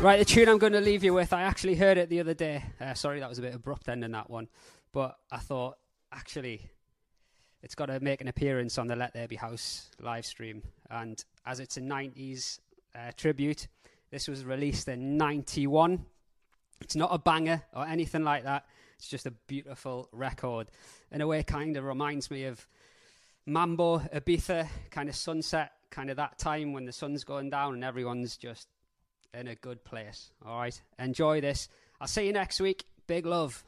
Right, 0.00 0.20
the 0.20 0.24
tune 0.24 0.48
I'm 0.48 0.58
going 0.58 0.72
to 0.72 0.80
leave 0.80 1.02
you 1.02 1.12
with, 1.12 1.32
I 1.32 1.42
actually 1.42 1.74
heard 1.74 1.98
it 1.98 2.08
the 2.08 2.20
other 2.20 2.34
day. 2.34 2.62
Uh, 2.80 2.94
sorry, 2.94 3.18
that 3.18 3.28
was 3.28 3.40
a 3.40 3.42
bit 3.42 3.56
abrupt 3.56 3.88
ending 3.88 4.12
that 4.12 4.30
one. 4.30 4.46
But 4.92 5.16
I 5.32 5.38
thought, 5.38 5.78
actually, 6.12 6.70
it's 7.60 7.74
got 7.74 7.86
to 7.86 7.98
make 7.98 8.20
an 8.20 8.28
appearance 8.28 8.78
on 8.78 8.86
the 8.86 8.94
Let 8.94 9.14
There 9.14 9.26
Be 9.26 9.34
House 9.34 9.90
live 10.00 10.24
stream. 10.24 10.62
And 10.88 11.20
as 11.44 11.58
it's 11.58 11.76
a 11.76 11.80
90s 11.80 12.60
uh, 12.94 13.10
tribute, 13.16 13.66
this 14.12 14.28
was 14.28 14.44
released 14.44 14.86
in 14.86 15.16
91. 15.16 16.06
It's 16.82 16.94
not 16.94 17.08
a 17.12 17.18
banger 17.18 17.64
or 17.74 17.84
anything 17.84 18.22
like 18.22 18.44
that. 18.44 18.64
It's 18.98 19.08
just 19.08 19.26
a 19.26 19.30
beautiful 19.30 20.08
record. 20.12 20.70
In 21.12 21.20
a 21.20 21.26
way, 21.26 21.42
kind 21.42 21.76
of 21.76 21.84
reminds 21.84 22.30
me 22.30 22.44
of 22.44 22.66
Mambo, 23.46 23.98
Ibiza, 23.98 24.68
kind 24.90 25.08
of 25.08 25.14
sunset, 25.14 25.72
kind 25.90 26.10
of 26.10 26.16
that 26.16 26.38
time 26.38 26.72
when 26.72 26.84
the 26.84 26.92
sun's 26.92 27.24
going 27.24 27.48
down 27.50 27.74
and 27.74 27.84
everyone's 27.84 28.36
just 28.36 28.68
in 29.32 29.46
a 29.46 29.54
good 29.54 29.84
place. 29.84 30.30
All 30.44 30.58
right, 30.58 30.80
enjoy 30.98 31.40
this. 31.40 31.68
I'll 32.00 32.08
see 32.08 32.26
you 32.26 32.32
next 32.32 32.60
week. 32.60 32.84
Big 33.06 33.24
love. 33.24 33.64